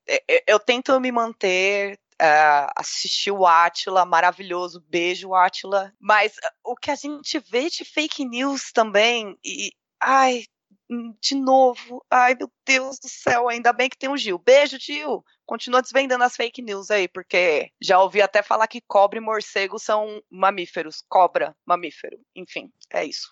eu 0.45 0.59
tento 0.59 0.99
me 0.99 1.11
manter 1.11 1.97
Uh, 2.21 2.71
assistir 2.77 3.31
o 3.31 3.45
Atila, 3.45 4.05
maravilhoso, 4.05 4.83
beijo 4.87 5.33
Atila. 5.33 5.91
Mas 5.99 6.33
uh, 6.37 6.71
o 6.71 6.75
que 6.75 6.89
a 6.89 6.95
gente 6.95 7.39
vê 7.39 7.69
de 7.69 7.83
fake 7.83 8.23
news 8.23 8.71
também, 8.71 9.37
e 9.43 9.73
ai, 10.01 10.45
hum, 10.89 11.13
de 11.21 11.35
novo, 11.35 12.05
ai 12.09 12.35
meu 12.35 12.49
Deus 12.65 12.99
do 12.99 13.09
céu, 13.09 13.49
ainda 13.49 13.73
bem 13.73 13.89
que 13.89 13.97
tem 13.97 14.09
o 14.09 14.17
Gil. 14.17 14.39
Beijo, 14.39 14.77
Gil! 14.79 15.23
Continua 15.45 15.81
desvendando 15.81 16.23
as 16.23 16.35
fake 16.35 16.61
news 16.61 16.89
aí, 16.89 17.07
porque 17.07 17.69
já 17.81 18.01
ouvi 18.01 18.21
até 18.21 18.41
falar 18.41 18.67
que 18.67 18.81
cobra 18.87 19.19
e 19.19 19.21
morcego 19.21 19.77
são 19.77 20.21
mamíferos. 20.29 21.03
Cobra, 21.07 21.55
mamífero. 21.65 22.17
Enfim, 22.35 22.71
é 22.91 23.05
isso. 23.05 23.29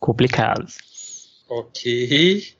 Complicados. 0.00 0.78
Ok. 1.48 2.56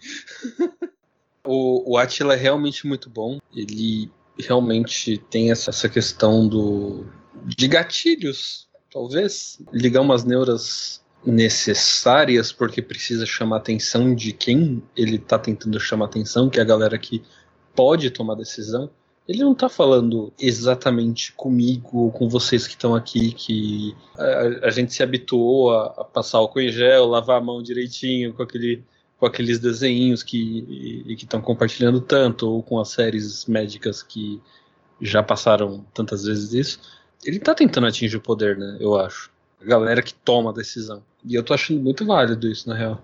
o, 1.45 1.93
o 1.93 1.99
Atila 1.99 2.35
é 2.35 2.37
realmente 2.37 2.87
muito 2.87 3.11
bom. 3.11 3.39
Ele 3.53 4.11
realmente 4.38 5.18
tem 5.31 5.51
essa, 5.51 5.88
questão 5.88 6.47
do 6.47 7.07
de 7.44 7.68
gatilhos, 7.68 8.68
talvez 8.90 9.61
ligar 9.73 10.01
umas 10.01 10.25
neuras 10.25 11.03
necessárias 11.25 12.53
porque 12.53 12.83
precisa 12.83 13.27
chamar 13.27 13.59
atenção 13.59 14.14
de 14.14 14.33
quem 14.33 14.83
ele 14.97 15.16
está 15.16 15.38
tentando 15.38 15.79
chamar 15.81 16.07
atenção, 16.07 16.49
que 16.49 16.59
é 16.59 16.62
a 16.62 16.66
galera 16.66 16.99
que 16.99 17.23
pode 17.75 18.11
tomar 18.11 18.35
decisão. 18.35 18.90
Ele 19.27 19.42
não 19.42 19.53
está 19.53 19.70
falando 19.70 20.33
exatamente 20.38 21.33
comigo 21.33 21.99
ou 21.99 22.12
com 22.12 22.29
vocês 22.29 22.66
que 22.66 22.75
estão 22.75 22.94
aqui, 22.94 23.33
que 23.33 23.97
a, 24.18 24.66
a, 24.66 24.70
gente 24.70 24.92
se 24.92 25.03
habituou 25.03 25.70
a, 25.70 25.87
a 25.87 26.05
passar 26.05 26.38
álcool 26.38 26.61
em 26.61 26.70
gel, 26.70 27.07
lavar 27.07 27.38
a 27.38 27.44
mão 27.44 27.62
direitinho 27.62 28.35
com 28.35 28.42
aquele 28.42 28.85
com 29.18 29.27
aqueles 29.27 29.59
desenhos 29.59 30.22
que 30.22 31.05
estão 31.09 31.40
compartilhando 31.40 32.00
tanto, 32.00 32.50
ou 32.50 32.62
com 32.62 32.79
as 32.79 32.88
séries 32.88 33.46
médicas 33.46 34.03
que 34.03 34.40
já 35.00 35.22
passaram 35.22 35.85
tantas 35.94 36.24
vezes 36.24 36.53
isso. 36.53 36.81
Ele 37.24 37.38
está 37.38 37.55
tentando 37.55 37.87
atingir 37.87 38.16
o 38.16 38.20
poder, 38.20 38.57
né? 38.57 38.77
Eu 38.81 38.96
acho. 38.96 39.31
A 39.61 39.64
galera 39.64 40.03
que 40.03 40.12
toma 40.12 40.50
a 40.50 40.53
decisão. 40.53 41.03
E 41.24 41.35
eu 41.35 41.42
tô 41.42 41.55
achando 41.55 41.81
muito 41.81 42.05
válido 42.05 42.48
isso, 42.48 42.68
na 42.68 42.74
real. 42.74 43.03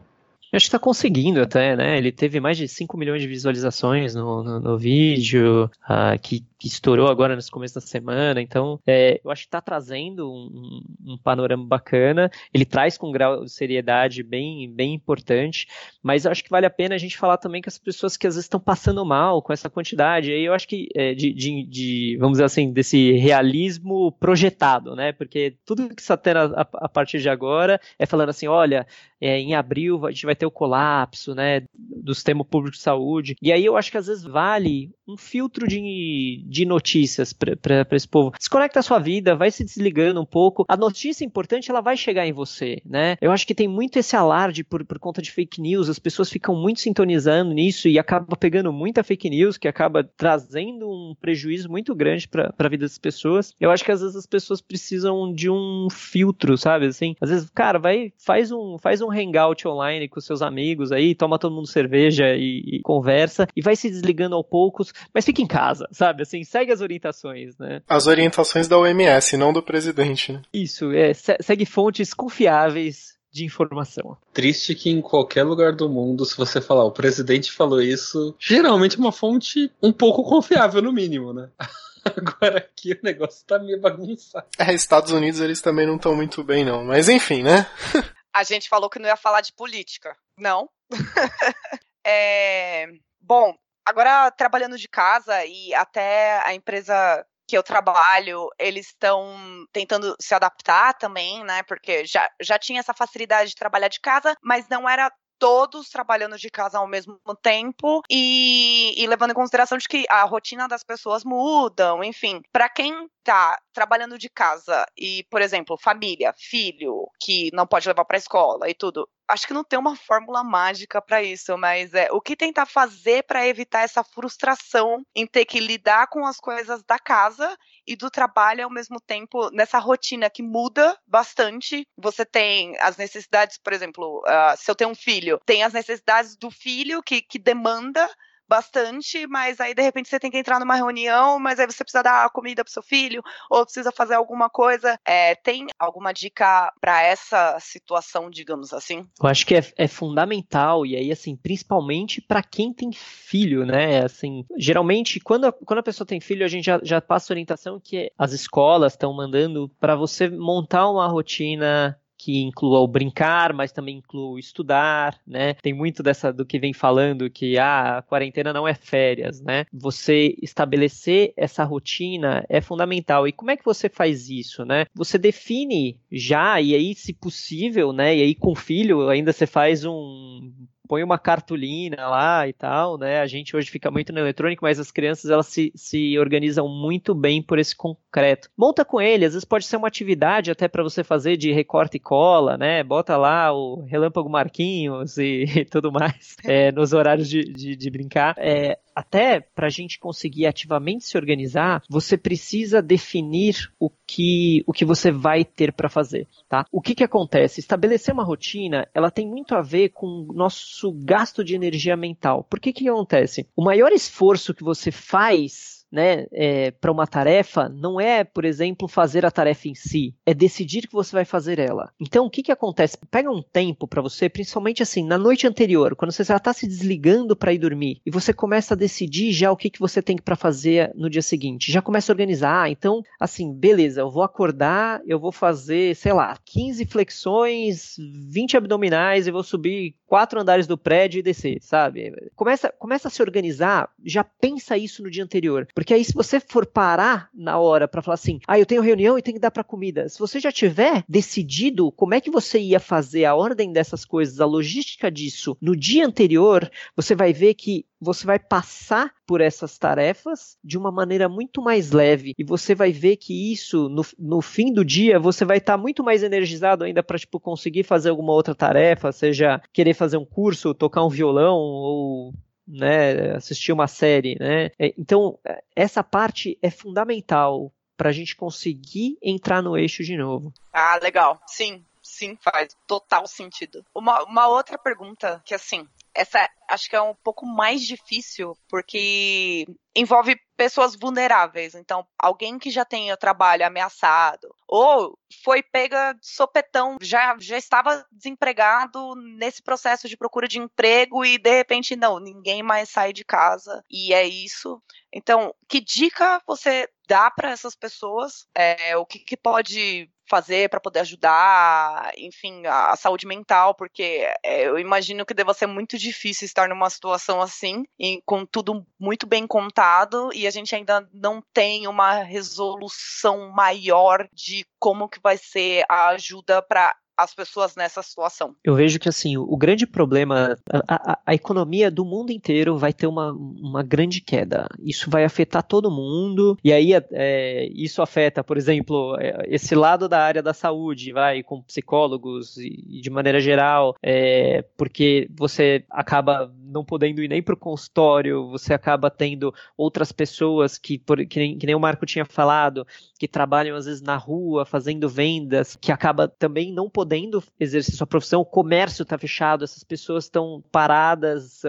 Acho 0.52 0.66
que 0.66 0.72
tá 0.72 0.78
conseguindo 0.78 1.40
até, 1.40 1.76
né? 1.76 1.96
Ele 1.96 2.10
teve 2.10 2.40
mais 2.40 2.58
de 2.58 2.66
5 2.66 2.96
milhões 2.98 3.22
de 3.22 3.28
visualizações 3.28 4.14
no, 4.14 4.42
no, 4.42 4.60
no 4.60 4.76
vídeo, 4.78 5.70
uh, 5.88 6.18
que, 6.20 6.44
que, 6.60 6.68
estourou 6.68 7.08
agora 7.08 7.34
nesse 7.34 7.50
começo 7.50 7.74
da 7.74 7.80
semana. 7.80 8.40
Então, 8.40 8.78
é, 8.86 9.20
eu 9.24 9.30
acho 9.30 9.44
que 9.44 9.48
tá 9.48 9.60
trazendo 9.60 10.30
um, 10.30 10.82
um, 11.04 11.18
panorama 11.18 11.64
bacana. 11.64 12.30
Ele 12.52 12.64
traz 12.64 12.98
com 12.98 13.08
um 13.08 13.12
grau 13.12 13.44
de 13.44 13.50
seriedade 13.50 14.22
bem, 14.22 14.70
bem 14.70 14.94
importante, 14.94 15.66
mas 16.02 16.24
eu 16.24 16.30
acho 16.30 16.44
que 16.44 16.50
vale 16.50 16.66
a 16.66 16.70
pena 16.70 16.94
a 16.94 16.98
gente 16.98 17.16
falar 17.16 17.38
também 17.38 17.62
com 17.62 17.68
as 17.68 17.78
pessoas 17.78 18.16
que 18.16 18.26
às 18.26 18.34
vezes 18.34 18.44
estão 18.44 18.60
passando 18.60 19.04
mal 19.04 19.42
com 19.42 19.52
essa 19.52 19.70
quantidade. 19.70 20.30
E 20.30 20.44
eu 20.44 20.54
acho 20.54 20.68
que 20.68 20.88
é, 20.94 21.14
de, 21.14 21.32
de, 21.32 21.64
de, 21.64 22.16
vamos 22.18 22.34
dizer 22.34 22.44
assim, 22.44 22.72
desse 22.72 23.12
realismo 23.12 24.12
projetado, 24.12 24.94
né? 24.94 25.12
Porque 25.12 25.56
tudo 25.64 25.94
que 25.94 26.02
está 26.02 26.16
tendo 26.16 26.38
a, 26.38 26.68
a, 26.74 26.88
partir 26.88 27.20
de 27.20 27.28
agora 27.28 27.80
é 27.98 28.06
falando 28.06 28.30
assim, 28.30 28.46
olha, 28.46 28.86
é, 29.20 29.38
em 29.38 29.54
abril 29.54 30.06
a 30.06 30.10
gente 30.10 30.26
vai 30.26 30.34
ter 30.34 30.46
o 30.46 30.50
colapso, 30.50 31.34
né, 31.34 31.62
do 31.74 32.14
sistema 32.14 32.44
público 32.44 32.76
de 32.76 32.82
saúde. 32.82 33.36
E 33.40 33.52
aí 33.52 33.64
eu 33.64 33.76
acho 33.76 33.90
que 33.90 33.98
às 33.98 34.06
vezes 34.06 34.24
vale 34.24 34.90
um 35.06 35.16
filtro 35.16 35.66
de, 35.66 36.44
de 36.50 36.66
notícias 36.66 37.32
para 37.32 37.86
esse 37.92 38.08
povo. 38.08 38.32
Desconecta 38.36 38.80
a 38.80 38.82
sua 38.82 38.98
vida, 38.98 39.36
vai 39.36 39.52
se 39.52 39.62
desligando 39.62 40.20
um 40.20 40.26
pouco. 40.26 40.64
A 40.68 40.76
notícia 40.76 41.24
importante, 41.24 41.70
ela 41.70 41.80
vai 41.80 41.96
chegar 41.96 42.26
em 42.26 42.32
você, 42.32 42.82
né? 42.84 43.16
Eu 43.20 43.30
acho 43.30 43.46
que 43.46 43.54
tem 43.54 43.68
muito 43.68 43.98
esse 43.98 44.16
alarde 44.16 44.64
por, 44.64 44.84
por 44.84 44.98
conta 44.98 45.22
de 45.22 45.30
fake 45.30 45.60
news, 45.60 45.88
as 45.88 46.00
pessoas 46.00 46.28
ficam 46.28 46.56
muito 46.56 46.80
sintonizando 46.80 47.54
nisso 47.54 47.88
e 47.88 47.98
acaba 47.98 48.36
pegando 48.36 48.72
muita 48.72 49.04
fake 49.04 49.30
news, 49.30 49.56
que 49.56 49.68
acaba 49.68 50.02
trazendo 50.02 50.90
um 50.90 51.14
prejuízo 51.20 51.70
muito 51.70 51.94
grande 51.94 52.26
para 52.26 52.52
a 52.58 52.68
vida 52.68 52.84
das 52.84 52.98
pessoas. 52.98 53.54
Eu 53.60 53.70
acho 53.70 53.84
que 53.84 53.92
às 53.92 54.00
vezes 54.00 54.16
as 54.16 54.26
pessoas 54.26 54.60
precisam 54.60 55.32
de 55.32 55.48
um 55.48 55.86
filtro, 55.88 56.58
sabe? 56.58 56.86
Assim, 56.86 57.14
às 57.20 57.30
vezes, 57.30 57.48
cara, 57.50 57.78
vai, 57.78 58.12
faz 58.18 58.50
um, 58.50 58.76
faz 58.78 59.00
um 59.00 59.10
hangout 59.12 59.68
online 59.68 60.08
com 60.08 60.20
seus 60.20 60.42
amigos 60.42 60.90
aí, 60.90 61.14
toma 61.14 61.38
todo 61.38 61.54
mundo 61.54 61.68
cerveja 61.68 62.34
e, 62.34 62.62
e 62.66 62.80
conversa 62.82 63.46
e 63.54 63.62
vai 63.62 63.76
se 63.76 63.88
desligando 63.88 64.34
ao 64.34 64.42
poucos, 64.42 64.92
mas 65.14 65.24
fica 65.24 65.40
em 65.40 65.46
casa, 65.46 65.86
sabe? 65.92 66.22
Assim, 66.22 66.39
segue 66.44 66.72
as 66.72 66.80
orientações, 66.80 67.56
né? 67.58 67.82
As 67.88 68.06
orientações 68.06 68.68
da 68.68 68.78
OMS, 68.78 69.36
não 69.36 69.52
do 69.52 69.62
presidente, 69.62 70.32
né? 70.32 70.42
Isso, 70.52 70.90
é, 70.92 71.12
segue 71.14 71.64
fontes 71.64 72.12
confiáveis 72.14 73.18
de 73.32 73.44
informação. 73.44 74.16
Triste 74.32 74.74
que 74.74 74.90
em 74.90 75.00
qualquer 75.00 75.44
lugar 75.44 75.72
do 75.72 75.88
mundo, 75.88 76.24
se 76.24 76.36
você 76.36 76.60
falar 76.60 76.84
o 76.84 76.92
presidente 76.92 77.52
falou 77.52 77.80
isso, 77.80 78.34
geralmente 78.38 78.96
é 78.96 78.98
uma 78.98 79.12
fonte 79.12 79.70
um 79.82 79.92
pouco 79.92 80.24
confiável, 80.24 80.82
no 80.82 80.92
mínimo, 80.92 81.32
né? 81.32 81.48
Agora 82.04 82.58
aqui 82.58 82.92
o 82.92 82.98
negócio 83.02 83.44
tá 83.46 83.58
meio 83.58 83.80
bagunçado. 83.80 84.46
É, 84.58 84.72
Estados 84.74 85.12
Unidos 85.12 85.40
eles 85.40 85.60
também 85.60 85.86
não 85.86 85.96
estão 85.96 86.14
muito 86.14 86.42
bem, 86.42 86.64
não. 86.64 86.84
Mas 86.84 87.08
enfim, 87.08 87.42
né? 87.42 87.66
A 88.32 88.42
gente 88.42 88.68
falou 88.68 88.88
que 88.88 88.98
não 88.98 89.08
ia 89.08 89.16
falar 89.16 89.40
de 89.40 89.52
política. 89.52 90.16
Não. 90.38 90.68
é... 92.06 92.86
Bom, 93.20 93.54
agora 93.90 94.30
trabalhando 94.30 94.78
de 94.78 94.88
casa 94.88 95.44
e 95.44 95.74
até 95.74 96.40
a 96.46 96.54
empresa 96.54 97.24
que 97.46 97.58
eu 97.58 97.62
trabalho, 97.64 98.48
eles 98.58 98.86
estão 98.86 99.36
tentando 99.72 100.14
se 100.20 100.32
adaptar 100.32 100.94
também, 100.94 101.42
né? 101.42 101.64
Porque 101.64 102.06
já, 102.06 102.30
já 102.40 102.56
tinha 102.58 102.78
essa 102.78 102.94
facilidade 102.94 103.50
de 103.50 103.56
trabalhar 103.56 103.88
de 103.88 104.00
casa, 104.00 104.36
mas 104.40 104.68
não 104.68 104.88
era 104.88 105.10
todos 105.40 105.88
trabalhando 105.88 106.36
de 106.36 106.50
casa 106.50 106.78
ao 106.78 106.86
mesmo 106.86 107.18
tempo 107.42 108.02
e, 108.10 108.94
e, 109.02 109.06
levando 109.06 109.30
em 109.30 109.34
consideração 109.34 109.78
de 109.78 109.88
que 109.88 110.04
a 110.08 110.22
rotina 110.24 110.68
das 110.68 110.84
pessoas 110.84 111.24
mudam, 111.24 112.04
enfim. 112.04 112.42
Para 112.52 112.68
quem 112.68 113.08
tá 113.24 113.58
trabalhando 113.72 114.18
de 114.18 114.28
casa 114.28 114.84
e, 114.96 115.24
por 115.30 115.40
exemplo, 115.40 115.78
família, 115.82 116.34
filho 116.36 117.08
que 117.18 117.50
não 117.54 117.66
pode 117.66 117.88
levar 117.88 118.04
para 118.04 118.18
escola 118.18 118.68
e 118.68 118.74
tudo, 118.74 119.08
acho 119.30 119.46
que 119.46 119.54
não 119.54 119.64
tem 119.64 119.78
uma 119.78 119.96
fórmula 119.96 120.42
mágica 120.42 121.00
para 121.00 121.22
isso, 121.22 121.56
mas 121.56 121.94
é 121.94 122.08
o 122.10 122.20
que 122.20 122.36
tentar 122.36 122.66
fazer 122.66 123.22
para 123.24 123.46
evitar 123.46 123.82
essa 123.82 124.02
frustração 124.02 125.04
em 125.14 125.26
ter 125.26 125.44
que 125.44 125.60
lidar 125.60 126.08
com 126.08 126.26
as 126.26 126.38
coisas 126.38 126.82
da 126.82 126.98
casa 126.98 127.56
e 127.86 127.96
do 127.96 128.10
trabalho 128.10 128.64
ao 128.64 128.70
mesmo 128.70 129.00
tempo 129.00 129.50
nessa 129.52 129.78
rotina 129.78 130.28
que 130.28 130.42
muda 130.42 130.98
bastante. 131.06 131.86
Você 131.96 132.24
tem 132.24 132.76
as 132.80 132.96
necessidades, 132.96 133.58
por 133.58 133.72
exemplo, 133.72 134.22
uh, 134.26 134.56
se 134.56 134.70
eu 134.70 134.74
tenho 134.74 134.90
um 134.90 134.94
filho, 134.94 135.40
tem 135.46 135.62
as 135.62 135.72
necessidades 135.72 136.36
do 136.36 136.50
filho 136.50 137.02
que, 137.02 137.22
que 137.22 137.38
demanda 137.38 138.08
bastante, 138.50 139.28
mas 139.28 139.60
aí 139.60 139.72
de 139.72 139.80
repente 139.80 140.08
você 140.08 140.18
tem 140.18 140.28
que 140.28 140.36
entrar 140.36 140.58
numa 140.58 140.74
reunião, 140.74 141.38
mas 141.38 141.60
aí 141.60 141.66
você 141.66 141.84
precisa 141.84 142.02
dar 142.02 142.28
comida 142.30 142.64
pro 142.64 142.72
seu 142.72 142.82
filho, 142.82 143.22
ou 143.48 143.64
precisa 143.64 143.92
fazer 143.92 144.14
alguma 144.14 144.50
coisa. 144.50 144.98
É, 145.06 145.36
tem 145.36 145.68
alguma 145.78 146.12
dica 146.12 146.72
para 146.80 147.00
essa 147.00 147.56
situação, 147.60 148.28
digamos 148.28 148.72
assim? 148.72 149.06
Eu 149.22 149.28
acho 149.28 149.46
que 149.46 149.54
é, 149.54 149.64
é 149.76 149.86
fundamental, 149.86 150.84
e 150.84 150.96
aí, 150.96 151.12
assim, 151.12 151.36
principalmente 151.36 152.20
para 152.20 152.42
quem 152.42 152.74
tem 152.74 152.90
filho, 152.92 153.64
né? 153.64 154.04
Assim, 154.04 154.44
geralmente, 154.58 155.20
quando 155.20 155.46
a, 155.46 155.52
quando 155.52 155.78
a 155.78 155.84
pessoa 155.84 156.04
tem 156.04 156.20
filho, 156.20 156.44
a 156.44 156.48
gente 156.48 156.64
já, 156.64 156.80
já 156.82 157.00
passa 157.00 157.32
orientação 157.32 157.78
que 157.78 158.10
as 158.18 158.32
escolas 158.32 158.94
estão 158.94 159.12
mandando 159.12 159.70
para 159.78 159.94
você 159.94 160.28
montar 160.28 160.90
uma 160.90 161.06
rotina 161.06 161.99
que 162.20 162.42
inclua 162.42 162.80
o 162.80 162.86
brincar, 162.86 163.54
mas 163.54 163.72
também 163.72 163.96
inclua 163.96 164.32
o 164.32 164.38
estudar, 164.38 165.18
né? 165.26 165.54
Tem 165.54 165.72
muito 165.72 166.02
dessa 166.02 166.30
do 166.30 166.44
que 166.44 166.58
vem 166.58 166.74
falando 166.74 167.30
que 167.30 167.56
ah, 167.56 167.96
a 167.98 168.02
quarentena 168.02 168.52
não 168.52 168.68
é 168.68 168.74
férias, 168.74 169.40
né? 169.40 169.64
Você 169.72 170.36
estabelecer 170.42 171.32
essa 171.34 171.64
rotina 171.64 172.44
é 172.46 172.60
fundamental. 172.60 173.26
E 173.26 173.32
como 173.32 173.50
é 173.50 173.56
que 173.56 173.64
você 173.64 173.88
faz 173.88 174.28
isso, 174.28 174.66
né? 174.66 174.84
Você 174.94 175.16
define 175.16 175.98
já 176.12 176.60
e 176.60 176.74
aí, 176.74 176.94
se 176.94 177.14
possível, 177.14 177.90
né? 177.90 178.14
E 178.14 178.22
aí 178.22 178.34
com 178.34 178.52
o 178.52 178.56
filho 178.56 179.08
ainda 179.08 179.32
você 179.32 179.46
faz 179.46 179.86
um 179.86 180.52
põe 180.90 181.04
uma 181.04 181.20
cartolina 181.20 182.08
lá 182.08 182.48
e 182.48 182.52
tal, 182.52 182.98
né? 182.98 183.20
A 183.20 183.26
gente 183.28 183.56
hoje 183.56 183.70
fica 183.70 183.92
muito 183.92 184.12
no 184.12 184.18
eletrônico, 184.18 184.64
mas 184.64 184.80
as 184.80 184.90
crianças 184.90 185.30
elas 185.30 185.46
se, 185.46 185.70
se 185.72 186.18
organizam 186.18 186.66
muito 186.68 187.14
bem 187.14 187.40
por 187.40 187.60
esse 187.60 187.76
concreto. 187.76 188.50
Monta 188.58 188.84
com 188.84 189.00
ele, 189.00 189.24
às 189.24 189.34
vezes 189.34 189.44
pode 189.44 189.66
ser 189.66 189.76
uma 189.76 189.86
atividade 189.86 190.50
até 190.50 190.66
para 190.66 190.82
você 190.82 191.04
fazer 191.04 191.36
de 191.36 191.52
recorte 191.52 191.96
e 191.96 192.00
cola, 192.00 192.58
né? 192.58 192.82
Bota 192.82 193.16
lá 193.16 193.52
o 193.52 193.84
relâmpago 193.84 194.28
Marquinhos 194.28 195.16
e, 195.16 195.44
e 195.62 195.64
tudo 195.64 195.92
mais 195.92 196.34
é, 196.42 196.72
nos 196.72 196.92
horários 196.92 197.28
de, 197.28 197.44
de, 197.44 197.76
de 197.76 197.90
brincar. 197.90 198.34
É, 198.36 198.76
até 198.94 199.40
para 199.40 199.66
a 199.66 199.70
gente 199.70 199.98
conseguir 199.98 200.46
ativamente 200.46 201.04
se 201.04 201.16
organizar, 201.16 201.82
você 201.88 202.16
precisa 202.16 202.82
definir 202.82 203.70
o 203.78 203.90
que, 204.06 204.62
o 204.66 204.72
que 204.72 204.84
você 204.84 205.10
vai 205.10 205.44
ter 205.44 205.72
para 205.72 205.88
fazer, 205.88 206.26
tá? 206.48 206.64
O 206.70 206.80
que 206.80 206.94
que 206.94 207.04
acontece? 207.04 207.60
Estabelecer 207.60 208.12
uma 208.12 208.24
rotina, 208.24 208.88
ela 208.94 209.10
tem 209.10 209.26
muito 209.26 209.54
a 209.54 209.62
ver 209.62 209.90
com 209.90 210.06
o 210.06 210.32
nosso 210.32 210.92
gasto 210.92 211.44
de 211.44 211.54
energia 211.54 211.96
mental. 211.96 212.44
Por 212.48 212.60
que 212.60 212.72
que 212.72 212.88
acontece? 212.88 213.46
O 213.56 213.64
maior 213.64 213.92
esforço 213.92 214.54
que 214.54 214.64
você 214.64 214.90
faz 214.90 215.79
né, 215.90 216.26
é, 216.32 216.70
para 216.70 216.92
uma 216.92 217.06
tarefa 217.06 217.68
não 217.68 218.00
é, 218.00 218.24
por 218.24 218.44
exemplo, 218.44 218.88
fazer 218.88 219.24
a 219.24 219.30
tarefa 219.30 219.68
em 219.68 219.74
si, 219.74 220.14
é 220.24 220.32
decidir 220.32 220.86
que 220.86 220.92
você 220.92 221.12
vai 221.12 221.24
fazer 221.24 221.58
ela. 221.58 221.90
Então, 222.00 222.26
o 222.26 222.30
que, 222.30 222.42
que 222.42 222.52
acontece? 222.52 222.98
Pega 223.10 223.30
um 223.30 223.42
tempo 223.42 223.86
para 223.86 224.02
você, 224.02 224.28
principalmente 224.28 224.82
assim, 224.82 225.04
na 225.04 225.18
noite 225.18 225.46
anterior, 225.46 225.96
quando 225.96 226.12
você 226.12 226.24
já 226.24 226.36
está 226.36 226.52
se 226.52 226.66
desligando 226.66 227.36
para 227.36 227.52
ir 227.52 227.58
dormir, 227.58 228.00
e 228.04 228.10
você 228.10 228.32
começa 228.32 228.74
a 228.74 228.76
decidir 228.76 229.32
já 229.32 229.50
o 229.50 229.56
que, 229.56 229.70
que 229.70 229.80
você 229.80 230.00
tem 230.00 230.16
para 230.16 230.36
fazer 230.36 230.92
no 230.94 231.10
dia 231.10 231.22
seguinte. 231.22 231.72
Já 231.72 231.82
começa 231.82 232.10
a 232.10 232.14
organizar. 232.14 232.62
Ah, 232.62 232.70
então, 232.70 233.02
assim, 233.18 233.52
beleza, 233.52 234.00
eu 234.00 234.10
vou 234.10 234.22
acordar, 234.22 235.00
eu 235.06 235.18
vou 235.18 235.32
fazer, 235.32 235.94
sei 235.96 236.12
lá, 236.12 236.36
15 236.44 236.84
flexões, 236.86 237.94
20 238.28 238.56
abdominais 238.56 239.26
e 239.26 239.30
vou 239.30 239.42
subir 239.42 239.94
quatro 240.10 240.40
andares 240.40 240.66
do 240.66 240.76
prédio 240.76 241.20
e 241.20 241.22
descer, 241.22 241.58
sabe? 241.60 242.12
Começa, 242.34 242.74
começa 242.76 243.06
a 243.06 243.10
se 243.12 243.22
organizar, 243.22 243.88
já 244.04 244.24
pensa 244.24 244.76
isso 244.76 245.04
no 245.04 245.10
dia 245.10 245.22
anterior. 245.22 245.68
Porque 245.72 245.94
aí, 245.94 246.04
se 246.04 246.12
você 246.12 246.40
for 246.40 246.66
parar 246.66 247.30
na 247.32 247.60
hora 247.60 247.86
para 247.86 248.02
falar 248.02 248.14
assim, 248.14 248.40
ah, 248.44 248.58
eu 248.58 248.66
tenho 248.66 248.82
reunião 248.82 249.16
e 249.16 249.22
tenho 249.22 249.36
que 249.36 249.40
dar 249.40 249.52
para 249.52 249.62
comida, 249.62 250.08
se 250.08 250.18
você 250.18 250.40
já 250.40 250.50
tiver 250.50 251.04
decidido 251.08 251.92
como 251.92 252.12
é 252.12 252.20
que 252.20 252.28
você 252.28 252.58
ia 252.58 252.80
fazer 252.80 253.24
a 253.24 253.36
ordem 253.36 253.72
dessas 253.72 254.04
coisas, 254.04 254.40
a 254.40 254.46
logística 254.46 255.08
disso 255.12 255.56
no 255.60 255.76
dia 255.76 256.04
anterior, 256.04 256.68
você 256.96 257.14
vai 257.14 257.32
ver 257.32 257.54
que 257.54 257.86
você 258.00 258.26
vai 258.26 258.38
passar 258.38 259.12
por 259.30 259.40
essas 259.40 259.78
tarefas 259.78 260.58
de 260.64 260.76
uma 260.76 260.90
maneira 260.90 261.28
muito 261.28 261.62
mais 261.62 261.92
leve 261.92 262.34
e 262.36 262.42
você 262.42 262.74
vai 262.74 262.90
ver 262.90 263.16
que 263.16 263.52
isso 263.52 263.88
no, 263.88 264.04
no 264.18 264.42
fim 264.42 264.72
do 264.72 264.84
dia 264.84 265.20
você 265.20 265.44
vai 265.44 265.58
estar 265.58 265.74
tá 265.74 265.78
muito 265.78 266.02
mais 266.02 266.24
energizado 266.24 266.82
ainda 266.82 267.00
para 267.00 267.16
tipo 267.16 267.38
conseguir 267.38 267.84
fazer 267.84 268.10
alguma 268.10 268.32
outra 268.32 268.56
tarefa, 268.56 269.12
seja 269.12 269.62
querer 269.72 269.94
fazer 269.94 270.16
um 270.16 270.24
curso, 270.24 270.74
tocar 270.74 271.04
um 271.04 271.08
violão 271.08 271.54
ou 271.58 272.34
né, 272.66 273.36
assistir 273.36 273.70
uma 273.70 273.86
série, 273.86 274.36
né? 274.40 274.72
É, 274.76 274.92
então 274.98 275.38
essa 275.76 276.02
parte 276.02 276.58
é 276.60 276.68
fundamental 276.68 277.72
para 277.96 278.08
a 278.08 278.12
gente 278.12 278.34
conseguir 278.34 279.16
entrar 279.22 279.62
no 279.62 279.78
eixo 279.78 280.02
de 280.02 280.16
novo. 280.16 280.52
Ah, 280.72 280.98
legal. 281.00 281.40
Sim, 281.46 281.84
sim, 282.02 282.36
faz 282.42 282.76
total 282.84 283.28
sentido. 283.28 283.84
Uma, 283.94 284.24
uma 284.24 284.48
outra 284.48 284.76
pergunta 284.76 285.40
que 285.44 285.54
assim, 285.54 285.86
essa 286.14 286.48
acho 286.68 286.88
que 286.88 286.96
é 286.96 287.02
um 287.02 287.14
pouco 287.24 287.44
mais 287.44 287.82
difícil, 287.82 288.56
porque 288.68 289.66
envolve 289.94 290.36
pessoas 290.56 290.94
vulneráveis. 290.94 291.74
Então, 291.74 292.06
alguém 292.18 292.58
que 292.58 292.70
já 292.70 292.84
tem 292.84 293.12
o 293.12 293.16
trabalho 293.16 293.66
ameaçado, 293.66 294.54
ou 294.68 295.18
foi 295.42 295.62
pega 295.62 296.12
de 296.12 296.28
sopetão, 296.28 296.96
já, 297.02 297.36
já 297.40 297.58
estava 297.58 298.06
desempregado 298.12 299.14
nesse 299.36 299.62
processo 299.62 300.08
de 300.08 300.16
procura 300.16 300.46
de 300.46 300.58
emprego 300.58 301.24
e 301.24 301.38
de 301.38 301.50
repente, 301.50 301.96
não, 301.96 302.20
ninguém 302.20 302.62
mais 302.62 302.88
sai 302.88 303.12
de 303.12 303.24
casa 303.24 303.84
e 303.90 304.14
é 304.14 304.26
isso. 304.26 304.80
Então, 305.12 305.52
que 305.68 305.80
dica 305.80 306.40
você 306.46 306.88
dá 307.08 307.28
para 307.30 307.50
essas 307.50 307.74
pessoas? 307.74 308.46
É, 308.54 308.96
o 308.96 309.04
que, 309.04 309.18
que 309.18 309.36
pode 309.36 310.08
fazer 310.30 310.70
para 310.70 310.80
poder 310.80 311.00
ajudar, 311.00 312.12
enfim, 312.16 312.64
a, 312.66 312.92
a, 312.92 312.96
saúde 312.96 313.26
mental, 313.26 313.74
porque 313.74 314.26
é, 314.44 314.68
eu 314.68 314.78
imagino 314.78 315.26
que 315.26 315.34
deva 315.34 315.52
ser 315.52 315.66
muito 315.66 315.98
difícil 315.98 316.46
estar 316.46 316.68
numa 316.68 316.88
situação 316.88 317.42
assim, 317.42 317.84
e 317.98 318.22
com 318.24 318.46
tudo 318.46 318.86
muito 318.98 319.26
bem 319.26 319.46
contado, 319.46 320.30
e 320.32 320.46
a 320.46 320.50
gente 320.50 320.74
ainda 320.74 321.06
não 321.12 321.42
tem 321.52 321.88
uma 321.88 322.22
resolução 322.22 323.50
maior 323.50 324.28
de 324.32 324.64
como 324.78 325.08
que 325.08 325.20
vai 325.20 325.36
ser 325.36 325.84
a 325.88 326.08
ajuda 326.08 326.62
para 326.62 326.94
as 327.22 327.34
pessoas 327.34 327.76
nessa 327.76 328.02
situação. 328.02 328.56
Eu 328.64 328.74
vejo 328.74 328.98
que 328.98 329.08
assim, 329.08 329.36
o 329.36 329.56
grande 329.56 329.86
problema, 329.86 330.56
a, 330.88 331.12
a, 331.12 331.18
a 331.26 331.34
economia 331.34 331.90
do 331.90 332.04
mundo 332.04 332.32
inteiro 332.32 332.78
vai 332.78 332.92
ter 332.92 333.06
uma, 333.06 333.32
uma 333.32 333.82
grande 333.82 334.20
queda. 334.20 334.66
Isso 334.78 335.10
vai 335.10 335.24
afetar 335.24 335.62
todo 335.62 335.90
mundo, 335.90 336.56
e 336.64 336.72
aí 336.72 336.92
é, 337.12 337.68
isso 337.74 338.00
afeta, 338.00 338.42
por 338.42 338.56
exemplo, 338.56 339.16
é, 339.20 339.44
esse 339.48 339.74
lado 339.74 340.08
da 340.08 340.20
área 340.22 340.42
da 340.42 340.54
saúde, 340.54 341.12
vai, 341.12 341.42
com 341.42 341.62
psicólogos 341.62 342.56
e, 342.56 343.00
de 343.00 343.10
maneira 343.10 343.38
geral, 343.38 343.94
é, 344.02 344.64
porque 344.76 345.28
você 345.36 345.84
acaba 345.90 346.50
não 346.58 346.84
podendo 346.84 347.22
ir 347.22 347.28
nem 347.28 347.42
para 347.42 347.54
o 347.54 347.58
consultório, 347.58 348.48
você 348.48 348.72
acaba 348.72 349.10
tendo 349.10 349.52
outras 349.76 350.10
pessoas 350.10 350.78
que, 350.78 350.98
por, 350.98 351.24
que, 351.26 351.38
nem, 351.38 351.58
que 351.58 351.66
nem 351.66 351.74
o 351.74 351.80
Marco 351.80 352.06
tinha 352.06 352.24
falado, 352.24 352.86
que 353.18 353.28
trabalham 353.28 353.76
às 353.76 353.84
vezes 353.84 354.00
na 354.00 354.16
rua, 354.16 354.64
fazendo 354.64 355.08
vendas, 355.08 355.76
que 355.76 355.92
acaba 355.92 356.28
também 356.28 356.72
não 356.72 356.88
podendo 356.88 357.09
exercer 357.58 357.94
sua 357.94 358.06
profissão, 358.06 358.40
o 358.40 358.44
comércio 358.44 359.02
está 359.02 359.18
fechado, 359.18 359.64
essas 359.64 359.84
pessoas 359.84 360.24
estão 360.24 360.62
paradas, 360.70 361.62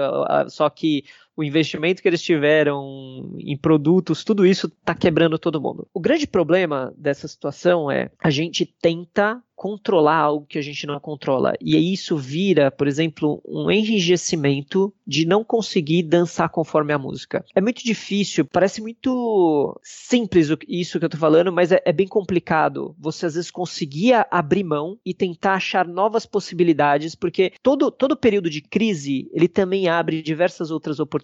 só 0.50 0.70
que 0.70 1.04
o 1.36 1.44
investimento 1.44 2.02
que 2.02 2.08
eles 2.08 2.22
tiveram 2.22 3.36
em 3.40 3.58
produtos, 3.58 4.24
tudo 4.24 4.46
isso 4.46 4.68
está 4.68 4.94
quebrando 4.94 5.40
todo 5.40 5.62
mundo. 5.62 5.88
O 5.94 6.00
grande 6.00 6.28
problema 6.28 6.94
dessa 6.98 7.28
situação 7.28 7.90
é 7.90 8.10
a 8.20 8.30
gente 8.30 8.66
tenta 8.66 9.42
controlar 9.62 10.18
algo 10.18 10.48
que 10.48 10.58
a 10.58 10.62
gente 10.62 10.88
não 10.88 11.00
controla. 11.00 11.54
E 11.62 11.94
isso 11.94 12.18
vira, 12.18 12.72
por 12.72 12.88
exemplo, 12.88 13.40
um 13.46 13.70
enrijecimento 13.70 14.92
de 15.06 15.24
não 15.24 15.44
conseguir 15.44 16.02
dançar 16.02 16.50
conforme 16.50 16.92
a 16.94 16.98
música. 16.98 17.46
É 17.54 17.62
muito 17.62 17.84
difícil, 17.84 18.44
parece 18.44 18.82
muito 18.82 19.80
simples 19.84 20.48
isso 20.68 20.98
que 20.98 21.06
eu 21.06 21.10
tô 21.10 21.18
falando, 21.18 21.52
mas 21.52 21.72
é, 21.72 21.80
é 21.86 21.94
bem 21.94 22.08
complicado. 22.08 22.96
Você 22.98 23.28
às 23.28 23.36
vezes 23.36 23.52
conseguir 23.52 24.14
abrir 24.32 24.64
mão 24.64 24.98
e 25.06 25.14
tentar 25.14 25.54
achar 25.54 25.88
novas 25.88 26.26
possibilidades, 26.26 27.14
porque 27.14 27.54
todo, 27.62 27.92
todo 27.92 28.18
período 28.18 28.50
de 28.50 28.62
crise, 28.62 29.30
ele 29.32 29.48
também 29.48 29.88
abre 29.88 30.24
diversas 30.24 30.72
outras 30.72 31.00
oportunidades. 31.00 31.21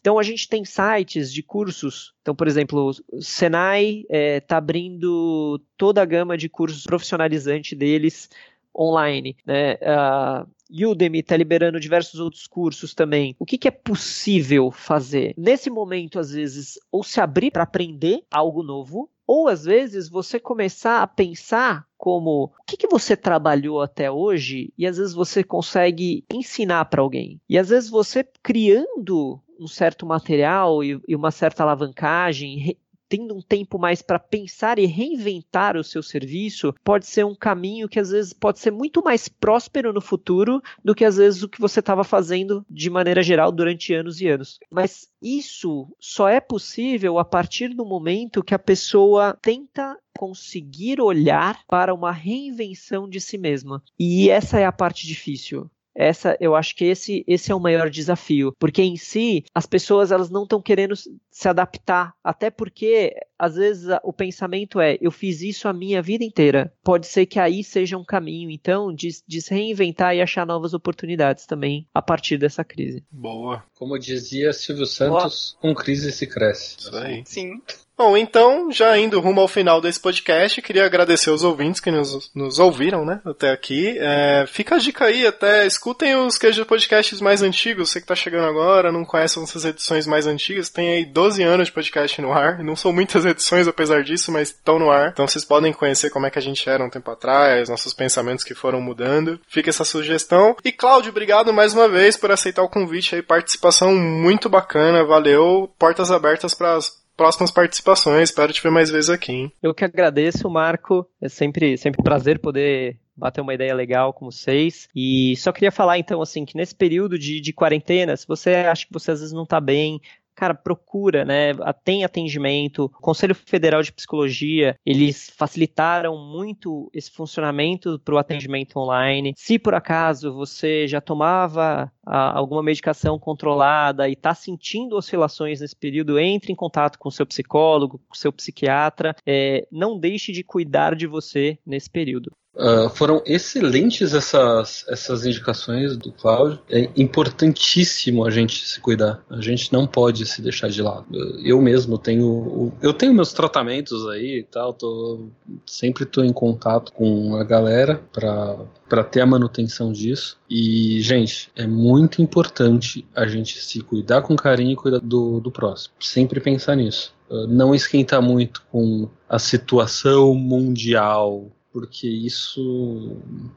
Então 0.00 0.18
a 0.18 0.22
gente 0.22 0.48
tem 0.48 0.64
sites 0.64 1.32
de 1.32 1.42
cursos 1.42 2.12
então, 2.22 2.34
por 2.36 2.46
exemplo, 2.46 2.92
o 3.12 3.20
Senai 3.20 4.02
está 4.02 4.16
é, 4.16 4.40
tá 4.40 4.56
abrindo 4.56 5.60
toda 5.76 6.00
a 6.00 6.04
gama 6.04 6.38
de 6.38 6.48
cursos 6.48 6.84
profissionalizantes 6.84 7.76
deles 7.76 8.30
online. 8.76 9.36
Né? 9.44 9.72
A 9.82 10.46
Udemy 10.70 11.18
está 11.18 11.36
liberando 11.36 11.80
diversos 11.80 12.20
outros 12.20 12.46
cursos 12.46 12.94
também. 12.94 13.34
O 13.38 13.44
que, 13.44 13.58
que, 13.58 13.68
é 13.68 13.72
possível 13.72 14.70
fazer? 14.70 15.34
Nesse 15.36 15.68
momento, 15.68 16.20
às 16.20 16.30
vezes, 16.30 16.78
ou 16.90 17.02
se 17.02 17.20
abrir 17.20 17.50
para 17.50 17.64
aprender 17.64 18.22
algo 18.30 18.62
novo, 18.62 19.10
ou 19.26 19.48
às 19.48 19.64
vezes 19.64 20.08
você 20.08 20.38
começar 20.38 21.02
a 21.02 21.06
pensar 21.06 21.86
como 21.96 22.44
o 22.44 22.64
que, 22.66 22.76
que 22.76 22.88
você 22.88 23.16
trabalhou 23.16 23.80
até 23.80 24.10
hoje 24.10 24.72
e 24.76 24.86
às 24.86 24.96
vezes 24.96 25.14
você 25.14 25.44
consegue 25.44 26.24
ensinar 26.32 26.84
para 26.86 27.00
alguém. 27.00 27.40
E 27.48 27.56
às 27.58 27.68
vezes 27.68 27.88
você 27.88 28.26
criando 28.42 29.40
um 29.58 29.68
certo 29.68 30.04
material 30.04 30.82
e, 30.82 31.00
uma 31.14 31.30
certa 31.30 31.62
alavancagem, 31.62 32.76
tendo 33.12 33.36
um 33.36 33.42
tempo 33.42 33.78
mais 33.78 34.00
para 34.00 34.18
pensar 34.18 34.78
e 34.78 34.86
reinventar 34.86 35.76
o 35.76 35.84
seu 35.84 36.02
serviço, 36.02 36.74
pode 36.82 37.04
ser 37.04 37.26
um 37.26 37.34
caminho 37.34 37.86
que 37.86 38.00
às 38.00 38.08
vezes 38.08 38.32
pode 38.32 38.58
ser 38.58 38.70
muito 38.70 39.04
mais 39.04 39.28
próspero 39.28 39.92
no 39.92 40.00
futuro 40.00 40.62
do 40.82 40.94
que 40.94 41.04
às 41.04 41.18
vezes 41.18 41.42
o 41.42 41.48
que 41.48 41.60
você 41.60 41.80
estava 41.80 42.04
fazendo 42.04 42.64
de 42.70 42.88
maneira 42.88 43.22
geral 43.22 43.52
durante 43.52 43.92
anos 43.92 44.18
e 44.22 44.28
anos. 44.28 44.58
Mas 44.70 45.10
isso 45.20 45.94
só 46.00 46.26
é 46.26 46.40
possível 46.40 47.18
a 47.18 47.24
partir 47.24 47.68
do 47.74 47.84
momento 47.84 48.42
que 48.42 48.54
a 48.54 48.58
pessoa 48.58 49.36
tenta 49.42 49.98
conseguir 50.16 50.98
olhar 50.98 51.60
para 51.66 51.92
uma 51.92 52.12
reinvenção 52.12 53.06
de 53.06 53.20
si 53.20 53.36
mesma. 53.36 53.82
E 53.98 54.30
essa 54.30 54.58
é 54.58 54.64
a 54.64 54.72
parte 54.72 55.06
difícil. 55.06 55.70
Essa, 55.94 56.36
eu 56.40 56.54
acho 56.54 56.74
que 56.74 56.84
esse, 56.84 57.24
esse 57.26 57.52
é 57.52 57.54
o 57.54 57.60
maior 57.60 57.90
desafio, 57.90 58.54
porque 58.58 58.82
em 58.82 58.96
si 58.96 59.44
as 59.54 59.66
pessoas 59.66 60.10
elas 60.10 60.30
não 60.30 60.44
estão 60.44 60.60
querendo 60.60 60.94
se 60.96 61.48
adaptar, 61.48 62.14
até 62.22 62.50
porque 62.50 63.14
às 63.38 63.56
vezes 63.56 63.88
o 64.02 64.12
pensamento 64.12 64.80
é 64.80 64.96
eu 65.00 65.10
fiz 65.10 65.42
isso 65.42 65.68
a 65.68 65.72
minha 65.72 66.00
vida 66.00 66.24
inteira. 66.24 66.72
Pode 66.82 67.06
ser 67.06 67.26
que 67.26 67.38
aí 67.38 67.62
seja 67.62 67.98
um 67.98 68.04
caminho, 68.04 68.50
então, 68.50 68.92
de, 68.94 69.08
de 69.26 69.42
se 69.42 69.52
reinventar 69.52 70.14
e 70.14 70.22
achar 70.22 70.46
novas 70.46 70.74
oportunidades 70.74 71.46
também 71.46 71.86
a 71.94 72.00
partir 72.00 72.38
dessa 72.38 72.64
crise. 72.64 73.04
Boa. 73.10 73.64
Como 73.74 73.98
dizia 73.98 74.52
Silvio 74.52 74.86
Santos, 74.86 75.56
Boa. 75.60 75.74
com 75.74 75.82
crise 75.82 76.12
se 76.12 76.26
cresce. 76.26 76.76
Isso 76.78 76.96
aí. 76.96 77.22
Sim. 77.26 77.60
Bom, 78.04 78.16
então, 78.16 78.68
já 78.68 78.98
indo 78.98 79.20
rumo 79.20 79.40
ao 79.40 79.46
final 79.46 79.80
desse 79.80 80.00
podcast, 80.00 80.60
queria 80.60 80.84
agradecer 80.84 81.30
os 81.30 81.44
ouvintes 81.44 81.80
que 81.80 81.88
nos, 81.88 82.32
nos 82.34 82.58
ouviram, 82.58 83.04
né, 83.04 83.20
até 83.24 83.52
aqui. 83.52 83.96
É, 83.96 84.44
fica 84.48 84.74
a 84.74 84.78
dica 84.78 85.04
aí, 85.04 85.24
até 85.24 85.64
escutem 85.64 86.16
os 86.16 86.36
queijos 86.36 86.66
podcasts 86.66 87.20
mais 87.20 87.42
antigos, 87.42 87.90
você 87.90 88.00
que 88.00 88.06
tá 88.08 88.16
chegando 88.16 88.48
agora, 88.48 88.90
não 88.90 89.04
conhece 89.04 89.40
essas 89.40 89.64
edições 89.64 90.04
mais 90.04 90.26
antigas, 90.26 90.68
tem 90.68 90.90
aí 90.90 91.04
12 91.04 91.44
anos 91.44 91.68
de 91.68 91.72
podcast 91.72 92.20
no 92.20 92.32
ar, 92.32 92.58
não 92.64 92.74
são 92.74 92.92
muitas 92.92 93.24
edições 93.24 93.68
apesar 93.68 94.02
disso, 94.02 94.32
mas 94.32 94.48
estão 94.48 94.80
no 94.80 94.90
ar, 94.90 95.10
então 95.12 95.28
vocês 95.28 95.44
podem 95.44 95.72
conhecer 95.72 96.10
como 96.10 96.26
é 96.26 96.30
que 96.30 96.40
a 96.40 96.42
gente 96.42 96.68
era 96.68 96.84
um 96.84 96.90
tempo 96.90 97.08
atrás, 97.08 97.68
nossos 97.68 97.94
pensamentos 97.94 98.44
que 98.44 98.52
foram 98.52 98.80
mudando. 98.80 99.38
Fica 99.46 99.70
essa 99.70 99.84
sugestão. 99.84 100.56
E 100.64 100.72
Cláudio, 100.72 101.10
obrigado 101.10 101.52
mais 101.52 101.72
uma 101.72 101.88
vez 101.88 102.16
por 102.16 102.32
aceitar 102.32 102.64
o 102.64 102.68
convite 102.68 103.14
aí, 103.14 103.22
participação 103.22 103.94
muito 103.94 104.48
bacana, 104.48 105.04
valeu, 105.04 105.72
portas 105.78 106.10
abertas 106.10 106.52
para 106.52 106.74
as 106.74 107.00
próximas 107.16 107.50
participações. 107.50 108.30
Espero 108.30 108.52
te 108.52 108.62
ver 108.62 108.70
mais 108.70 108.90
vezes 108.90 109.10
aqui. 109.10 109.32
Hein? 109.32 109.52
Eu 109.62 109.74
que 109.74 109.84
agradeço, 109.84 110.48
Marco. 110.48 111.06
É 111.20 111.28
sempre, 111.28 111.76
sempre 111.76 112.00
um 112.00 112.04
prazer 112.04 112.38
poder 112.38 112.98
bater 113.16 113.40
uma 113.40 113.54
ideia 113.54 113.74
legal 113.74 114.12
com 114.12 114.30
vocês. 114.30 114.88
E 114.94 115.36
só 115.36 115.52
queria 115.52 115.70
falar 115.70 115.98
então 115.98 116.20
assim 116.22 116.44
que 116.44 116.56
nesse 116.56 116.74
período 116.74 117.18
de, 117.18 117.40
de 117.40 117.52
quarentena, 117.52 118.16
se 118.16 118.26
você 118.26 118.50
acha 118.54 118.86
que 118.86 118.92
você 118.92 119.10
às 119.10 119.20
vezes 119.20 119.34
não 119.34 119.44
está 119.44 119.60
bem, 119.60 120.00
cara, 120.34 120.54
procura, 120.54 121.24
né? 121.24 121.52
Tem 121.84 122.04
atendimento. 122.04 122.84
O 122.84 122.88
Conselho 122.88 123.34
Federal 123.34 123.82
de 123.82 123.92
Psicologia, 123.92 124.76
eles 124.84 125.30
facilitaram 125.36 126.16
muito 126.16 126.90
esse 126.92 127.10
funcionamento 127.10 127.98
para 127.98 128.14
o 128.14 128.18
atendimento 128.18 128.78
online. 128.78 129.34
Se 129.36 129.58
por 129.58 129.74
acaso 129.74 130.32
você 130.32 130.86
já 130.86 131.00
tomava 131.00 131.92
a, 132.04 132.38
alguma 132.38 132.62
medicação 132.62 133.18
controlada 133.18 134.08
e 134.08 134.12
está 134.12 134.34
sentindo 134.34 134.96
oscilações 134.96 135.60
nesse 135.60 135.76
período, 135.76 136.18
entre 136.18 136.52
em 136.52 136.56
contato 136.56 136.98
com 136.98 137.08
o 137.08 137.12
seu 137.12 137.26
psicólogo, 137.26 137.98
com 137.98 138.14
o 138.14 138.16
seu 138.16 138.32
psiquiatra. 138.32 139.14
É, 139.26 139.66
não 139.70 139.98
deixe 139.98 140.32
de 140.32 140.42
cuidar 140.42 140.94
de 140.94 141.06
você 141.06 141.58
nesse 141.66 141.90
período. 141.90 142.32
Uh, 142.54 142.90
foram 142.90 143.22
excelentes 143.24 144.12
essas, 144.12 144.84
essas 144.86 145.24
indicações 145.24 145.96
do 145.96 146.12
Cláudio. 146.12 146.60
É 146.68 146.90
importantíssimo 146.96 148.26
a 148.26 148.30
gente 148.30 148.68
se 148.68 148.78
cuidar. 148.78 149.24
A 149.30 149.40
gente 149.40 149.72
não 149.72 149.86
pode 149.86 150.26
se 150.26 150.42
deixar 150.42 150.68
de 150.68 150.82
lado. 150.82 151.06
Eu 151.42 151.62
mesmo 151.62 151.96
tenho 151.96 152.72
eu 152.82 152.92
tenho 152.92 153.14
meus 153.14 153.32
tratamentos 153.32 154.06
aí 154.08 154.40
e 154.40 154.42
tal. 154.42 154.74
Tô, 154.74 155.28
sempre 155.64 156.04
estou 156.04 156.22
em 156.22 156.32
contato 156.32 156.92
com 156.92 157.36
a 157.36 157.44
galera 157.44 158.02
para 158.12 159.04
ter 159.04 159.22
a 159.22 159.26
manutenção 159.26 159.90
disso. 159.90 160.38
E 160.48 161.00
gente, 161.00 161.50
é 161.56 161.66
muito 161.66 162.20
importante 162.20 163.06
a 163.16 163.26
gente 163.26 163.58
se 163.64 163.80
cuidar 163.80 164.20
com 164.20 164.36
carinho 164.36 164.72
e 164.72 164.76
cuidar 164.76 165.00
do, 165.00 165.40
do 165.40 165.50
próximo. 165.50 165.94
Sempre 165.98 166.38
pensar 166.38 166.76
nisso. 166.76 167.14
Uh, 167.30 167.46
não 167.46 167.74
esquentar 167.74 168.20
muito 168.20 168.62
com 168.70 169.08
a 169.26 169.38
situação 169.38 170.34
mundial 170.34 171.50
porque 171.72 172.06
isso 172.06 173.16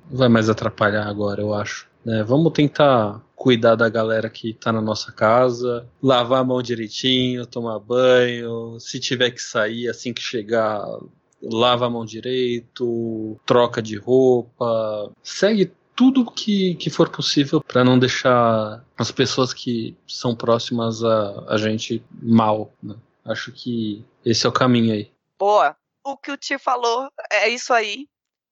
vai 0.09 0.29
mais 0.29 0.49
atrapalhar 0.49 1.07
agora, 1.07 1.41
eu 1.41 1.53
acho. 1.53 1.87
Né? 2.03 2.23
Vamos 2.23 2.53
tentar 2.53 3.21
cuidar 3.35 3.75
da 3.75 3.89
galera 3.89 4.29
que 4.29 4.53
tá 4.53 4.71
na 4.71 4.81
nossa 4.81 5.11
casa, 5.11 5.87
lavar 6.01 6.41
a 6.41 6.43
mão 6.43 6.61
direitinho, 6.61 7.45
tomar 7.45 7.79
banho, 7.79 8.79
se 8.79 8.99
tiver 8.99 9.31
que 9.31 9.41
sair 9.41 9.89
assim 9.89 10.13
que 10.13 10.21
chegar, 10.21 10.85
lava 11.41 11.87
a 11.87 11.89
mão 11.89 12.05
direito, 12.05 13.37
troca 13.45 13.81
de 13.81 13.97
roupa, 13.97 15.11
segue 15.21 15.71
tudo 15.95 16.29
que, 16.29 16.75
que 16.75 16.89
for 16.89 17.09
possível 17.09 17.61
para 17.61 17.83
não 17.83 17.97
deixar 17.97 18.83
as 18.97 19.11
pessoas 19.11 19.53
que 19.53 19.95
são 20.07 20.35
próximas 20.35 21.03
a, 21.03 21.45
a 21.47 21.57
gente 21.57 22.03
mal. 22.21 22.71
Né? 22.81 22.95
Acho 23.25 23.51
que 23.51 24.03
esse 24.23 24.45
é 24.45 24.49
o 24.49 24.53
caminho 24.53 24.93
aí. 24.93 25.11
Boa 25.39 25.75
o 26.05 26.15
que 26.15 26.31
o 26.31 26.37
tio 26.37 26.59
falou 26.59 27.09
é 27.31 27.49
isso 27.49 27.73
aí. 27.73 28.07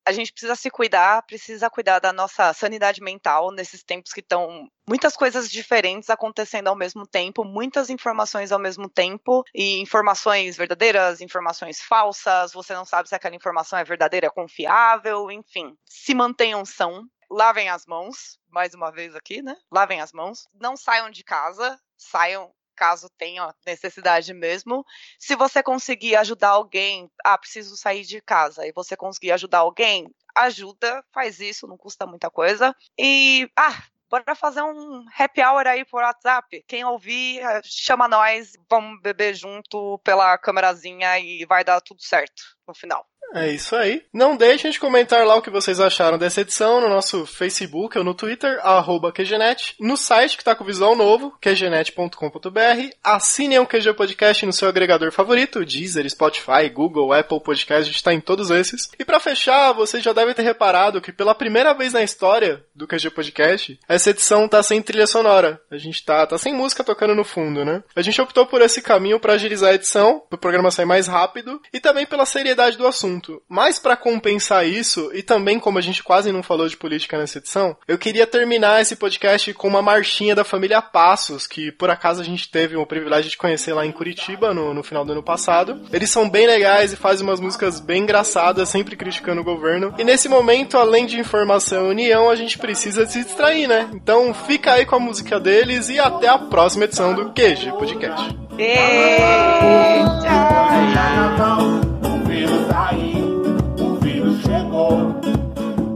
A 0.05 0.11
gente 0.11 0.33
precisa 0.33 0.53
se 0.55 0.69
cuidar, 0.69 1.21
precisa 1.21 1.69
cuidar 1.69 1.99
da 1.99 2.11
nossa 2.11 2.51
sanidade 2.51 3.01
mental 3.01 3.51
nesses 3.51 3.83
tempos 3.83 4.11
que 4.11 4.19
estão 4.19 4.67
muitas 4.85 5.15
coisas 5.15 5.49
diferentes 5.49 6.09
acontecendo 6.09 6.67
ao 6.67 6.75
mesmo 6.75 7.07
tempo, 7.07 7.45
muitas 7.45 7.89
informações 7.89 8.51
ao 8.51 8.59
mesmo 8.59 8.89
tempo, 8.89 9.45
e 9.55 9.79
informações 9.79 10.57
verdadeiras, 10.57 11.21
informações 11.21 11.79
falsas, 11.79 12.51
você 12.51 12.73
não 12.73 12.83
sabe 12.83 13.07
se 13.07 13.15
aquela 13.15 13.35
informação 13.35 13.79
é 13.79 13.85
verdadeira, 13.85 14.29
confiável, 14.29 15.31
enfim. 15.31 15.73
Se 15.85 16.13
mantenham 16.13 16.65
são, 16.65 17.05
lavem 17.31 17.69
as 17.69 17.85
mãos, 17.85 18.37
mais 18.49 18.73
uma 18.73 18.91
vez 18.91 19.15
aqui, 19.15 19.41
né? 19.41 19.55
Lavem 19.71 20.01
as 20.01 20.11
mãos, 20.11 20.49
não 20.53 20.75
saiam 20.75 21.09
de 21.09 21.23
casa, 21.23 21.79
saiam 21.95 22.51
caso 22.75 23.09
tenha 23.17 23.53
necessidade 23.65 24.33
mesmo. 24.33 24.85
Se 25.19 25.35
você 25.35 25.63
conseguir 25.63 26.15
ajudar 26.15 26.49
alguém, 26.49 27.09
ah, 27.23 27.37
preciso 27.37 27.77
sair 27.77 28.03
de 28.03 28.21
casa, 28.21 28.65
e 28.67 28.71
você 28.71 28.95
conseguir 28.95 29.31
ajudar 29.31 29.59
alguém, 29.59 30.07
ajuda, 30.35 31.03
faz 31.13 31.39
isso, 31.39 31.67
não 31.67 31.77
custa 31.77 32.05
muita 32.05 32.29
coisa. 32.29 32.75
E, 32.97 33.49
ah, 33.57 33.83
bora 34.09 34.35
fazer 34.35 34.61
um 34.61 35.05
happy 35.17 35.41
hour 35.41 35.65
aí 35.67 35.85
por 35.85 36.03
WhatsApp. 36.03 36.63
Quem 36.67 36.85
ouvir, 36.85 37.39
eh, 37.39 37.61
chama 37.63 38.07
nós, 38.07 38.53
vamos 38.69 39.01
beber 39.01 39.33
junto 39.33 39.99
pela 40.03 40.37
câmerazinha 40.37 41.19
e 41.19 41.45
vai 41.45 41.63
dar 41.63 41.81
tudo 41.81 42.01
certo 42.01 42.43
no 42.67 42.75
final. 42.75 43.07
É 43.33 43.51
isso 43.51 43.75
aí. 43.75 44.03
Não 44.13 44.37
deixem 44.37 44.69
de 44.69 44.79
comentar 44.79 45.25
lá 45.25 45.35
o 45.35 45.41
que 45.41 45.49
vocês 45.49 45.79
acharam 45.79 46.19
dessa 46.19 46.41
edição 46.41 46.79
no 46.79 46.87
nosso 46.87 47.25
Facebook 47.25 47.97
ou 47.97 48.03
no 48.03 48.13
Twitter, 48.13 48.59
arroba 48.61 49.11
QGNet, 49.11 49.75
no 49.79 49.97
site 49.97 50.37
que 50.37 50.43
tá 50.43 50.55
com 50.55 50.63
visual 50.63 50.95
novo, 50.95 51.33
qgnet.com.br. 51.41 52.89
Assinem 53.03 53.59
o 53.59 53.65
QG 53.65 53.93
Podcast 53.93 54.45
no 54.45 54.53
seu 54.53 54.69
agregador 54.69 55.11
favorito, 55.11 55.65
Deezer, 55.65 56.07
Spotify, 56.09 56.69
Google, 56.71 57.11
Apple 57.11 57.41
Podcast, 57.41 57.89
a 57.89 57.91
gente 57.91 58.03
tá 58.03 58.13
em 58.13 58.21
todos 58.21 58.51
esses. 58.51 58.89
E 58.99 59.03
para 59.03 59.19
fechar, 59.19 59.71
vocês 59.73 60.03
já 60.03 60.13
devem 60.13 60.35
ter 60.35 60.43
reparado 60.43 61.01
que 61.01 61.11
pela 61.11 61.33
primeira 61.33 61.73
vez 61.73 61.91
na 61.91 62.03
história 62.03 62.63
do 62.75 62.87
QG 62.87 63.09
Podcast, 63.09 63.79
essa 63.87 64.11
edição 64.11 64.47
tá 64.47 64.61
sem 64.61 64.79
trilha 64.79 65.07
sonora. 65.07 65.59
A 65.71 65.77
gente 65.77 66.05
tá, 66.05 66.27
tá 66.27 66.37
sem 66.37 66.53
música 66.53 66.83
tocando 66.83 67.15
no 67.15 67.23
fundo, 67.23 67.65
né? 67.65 67.83
A 67.95 68.01
gente 68.03 68.21
optou 68.21 68.45
por 68.45 68.61
esse 68.61 68.79
caminho 68.81 69.19
para 69.19 69.33
agilizar 69.33 69.71
a 69.71 69.75
edição, 69.75 70.21
pro 70.29 70.37
programa 70.37 70.69
sair 70.69 70.85
mais 70.85 71.07
rápido, 71.07 71.59
e 71.73 71.79
também 71.79 72.05
pela 72.05 72.27
seriedade 72.27 72.77
do 72.77 72.85
assunto 72.85 73.12
assunto. 73.13 73.41
Mas 73.47 73.79
para 73.79 73.95
compensar 73.95 74.67
isso, 74.67 75.11
e 75.13 75.21
também 75.21 75.59
como 75.59 75.77
a 75.77 75.81
gente 75.81 76.03
quase 76.03 76.31
não 76.31 76.43
falou 76.43 76.67
de 76.67 76.77
política 76.77 77.17
nessa 77.17 77.37
edição, 77.37 77.75
eu 77.87 77.97
queria 77.97 78.25
terminar 78.25 78.81
esse 78.81 78.95
podcast 78.95 79.53
com 79.53 79.67
uma 79.67 79.81
marchinha 79.81 80.35
da 80.35 80.43
família 80.43 80.81
Passos, 80.81 81.47
que 81.47 81.71
por 81.71 81.89
acaso 81.89 82.21
a 82.21 82.25
gente 82.25 82.49
teve 82.49 82.75
o 82.75 82.85
privilégio 82.85 83.29
de 83.29 83.37
conhecer 83.37 83.73
lá 83.73 83.85
em 83.85 83.91
Curitiba 83.91 84.53
no, 84.53 84.73
no 84.73 84.83
final 84.83 85.05
do 85.05 85.11
ano 85.11 85.23
passado. 85.23 85.81
Eles 85.91 86.09
são 86.09 86.29
bem 86.29 86.47
legais 86.47 86.93
e 86.93 86.97
fazem 86.97 87.25
umas 87.25 87.39
músicas 87.39 87.79
bem 87.79 88.03
engraçadas, 88.03 88.69
sempre 88.69 88.95
criticando 88.95 89.41
o 89.41 89.43
governo. 89.43 89.93
E 89.97 90.03
nesse 90.03 90.27
momento, 90.27 90.77
além 90.77 91.05
de 91.05 91.19
informação 91.19 91.87
e 91.87 91.91
união, 91.91 92.29
a 92.29 92.35
gente 92.35 92.57
precisa 92.57 93.05
se 93.05 93.23
distrair, 93.23 93.67
né? 93.67 93.89
Então 93.93 94.33
fica 94.33 94.73
aí 94.73 94.85
com 94.85 94.95
a 94.95 94.99
música 94.99 95.39
deles 95.39 95.89
e 95.89 95.99
até 95.99 96.27
a 96.27 96.37
próxima 96.37 96.85
edição 96.85 97.13
do 97.13 97.31
QG 97.33 97.71
Podcast. 97.77 98.35
Eita! 98.57 99.63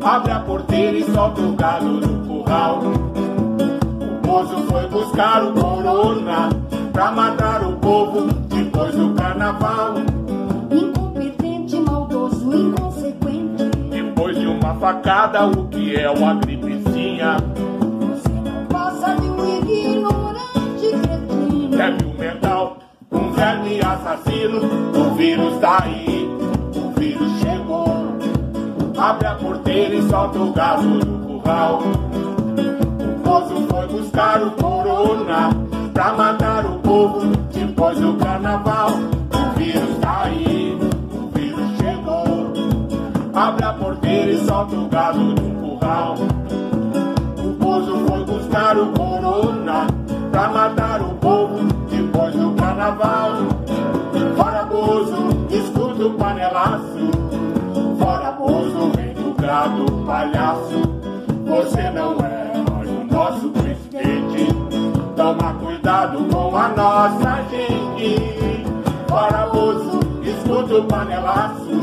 Abre 0.07 0.31
a 0.31 0.39
porteira 0.39 0.97
e 0.97 1.03
solta 1.03 1.41
o 1.41 1.51
gado 1.51 1.99
do 1.99 2.25
curral. 2.25 2.79
O 2.79 4.25
moço 4.25 4.55
foi 4.69 4.87
buscar 4.87 5.43
o 5.43 5.51
corona 5.51 6.47
pra 6.93 7.11
matar 7.11 7.61
o 7.67 7.73
povo 7.73 8.21
depois 8.47 8.95
do 8.95 9.13
carnaval. 9.15 9.95
Incompetente, 10.71 11.75
maldoso, 11.81 12.55
inconsequente. 12.55 13.65
Depois 13.89 14.39
de 14.39 14.47
uma 14.47 14.75
facada, 14.75 15.45
o 15.45 15.67
que 15.67 15.97
é 15.97 16.09
uma 16.09 16.35
gripezinha? 16.35 17.35
Você 17.99 18.29
não 18.29 18.65
passa 18.67 19.13
de 19.13 19.29
um 19.29 19.59
ignorante 19.59 20.89
cretino. 21.01 21.77
Débil 21.77 22.13
mental, 22.17 22.77
um 23.11 23.31
verme 23.33 23.81
assassino. 23.81 24.61
O 24.95 25.15
vírus 25.15 25.59
tá 25.59 25.83
aí, 25.83 26.29
o 26.73 26.97
vírus 26.97 27.39
chegou. 27.41 28.16
Abre 28.97 29.27
a 29.27 29.36
porteira 29.36 29.93
e 29.93 30.10
solta 30.10 30.39
o 30.39 30.51
gado 30.51 30.99
do 30.99 31.39
curral. 31.39 31.81
O 31.83 33.29
moço 33.29 33.67
foi 33.69 33.88
buscar 33.88 34.41
o 34.41 34.51
corona 34.51 35.49
pra 35.93 36.13
matar 36.13 36.65
o 36.65 36.79
povo 36.79 37.27
depois 37.53 37.99
do 37.99 38.15
carnaval. 38.15 38.89
O 38.89 39.60
vírus 39.60 39.97
tá 40.01 40.23
aí, 40.23 40.79
o 41.13 41.38
vírus 41.38 41.77
chegou. 41.77 42.53
Abre 43.36 43.65
a 43.65 43.73
porteira 43.73 44.31
e 44.31 44.45
solta 44.45 44.75
o 44.75 44.88
gado 44.88 45.33
do 45.36 45.41
curral. 45.41 46.15
O 47.38 47.63
moço 47.63 47.97
foi 48.07 48.25
buscar 48.25 48.77
o 48.79 48.88
corona 48.93 49.86
pra 50.31 50.49
matar 50.49 51.01
o 51.03 51.13
povo 51.15 51.60
depois 51.88 52.33
do 52.33 52.51
carnaval. 52.55 53.33
Fora 54.36 54.63
Bozo, 54.63 55.27
escuta 55.51 56.03
o 56.03 56.13
panelaço. 56.15 57.26
Fora 58.27 58.39
Bozo, 58.39 58.91
vem 58.93 59.13
do 59.13 59.33
gado 59.41 59.85
palhaço. 60.05 60.81
Você 61.45 61.89
não 61.91 62.17
é 62.19 62.51
mais 62.69 62.89
o 62.89 63.05
nosso 63.05 63.49
presidente. 63.51 64.53
Toma 65.15 65.53
cuidado 65.53 66.25
com 66.25 66.57
a 66.57 66.67
nossa 66.67 67.43
gente. 67.49 68.65
Fora 69.07 69.47
Bozo, 69.47 69.99
escuta 70.23 70.75
o 70.75 70.83
panelaço. 70.83 71.79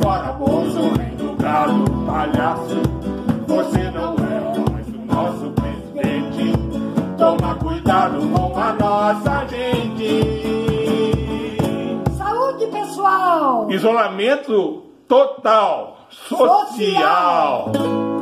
Fora 0.00 0.32
Bozo, 0.34 0.90
vem 0.96 1.16
do 1.16 1.36
gado 1.42 1.84
palhaço. 2.06 2.80
Você 3.48 3.90
não 3.90 4.14
é 4.14 4.70
mais 4.70 4.86
o 4.86 5.12
nosso 5.12 5.50
presidente. 5.50 6.52
Toma 7.16 7.56
cuidado 7.56 8.20
com 8.28 8.56
a 8.56 8.72
nossa 8.74 9.44
gente. 9.48 10.22
Saúde, 12.16 12.66
pessoal! 12.68 13.68
Isolamento 13.68 14.87
total, 15.08 15.96
social. 16.10 17.72
Social. 17.72 18.17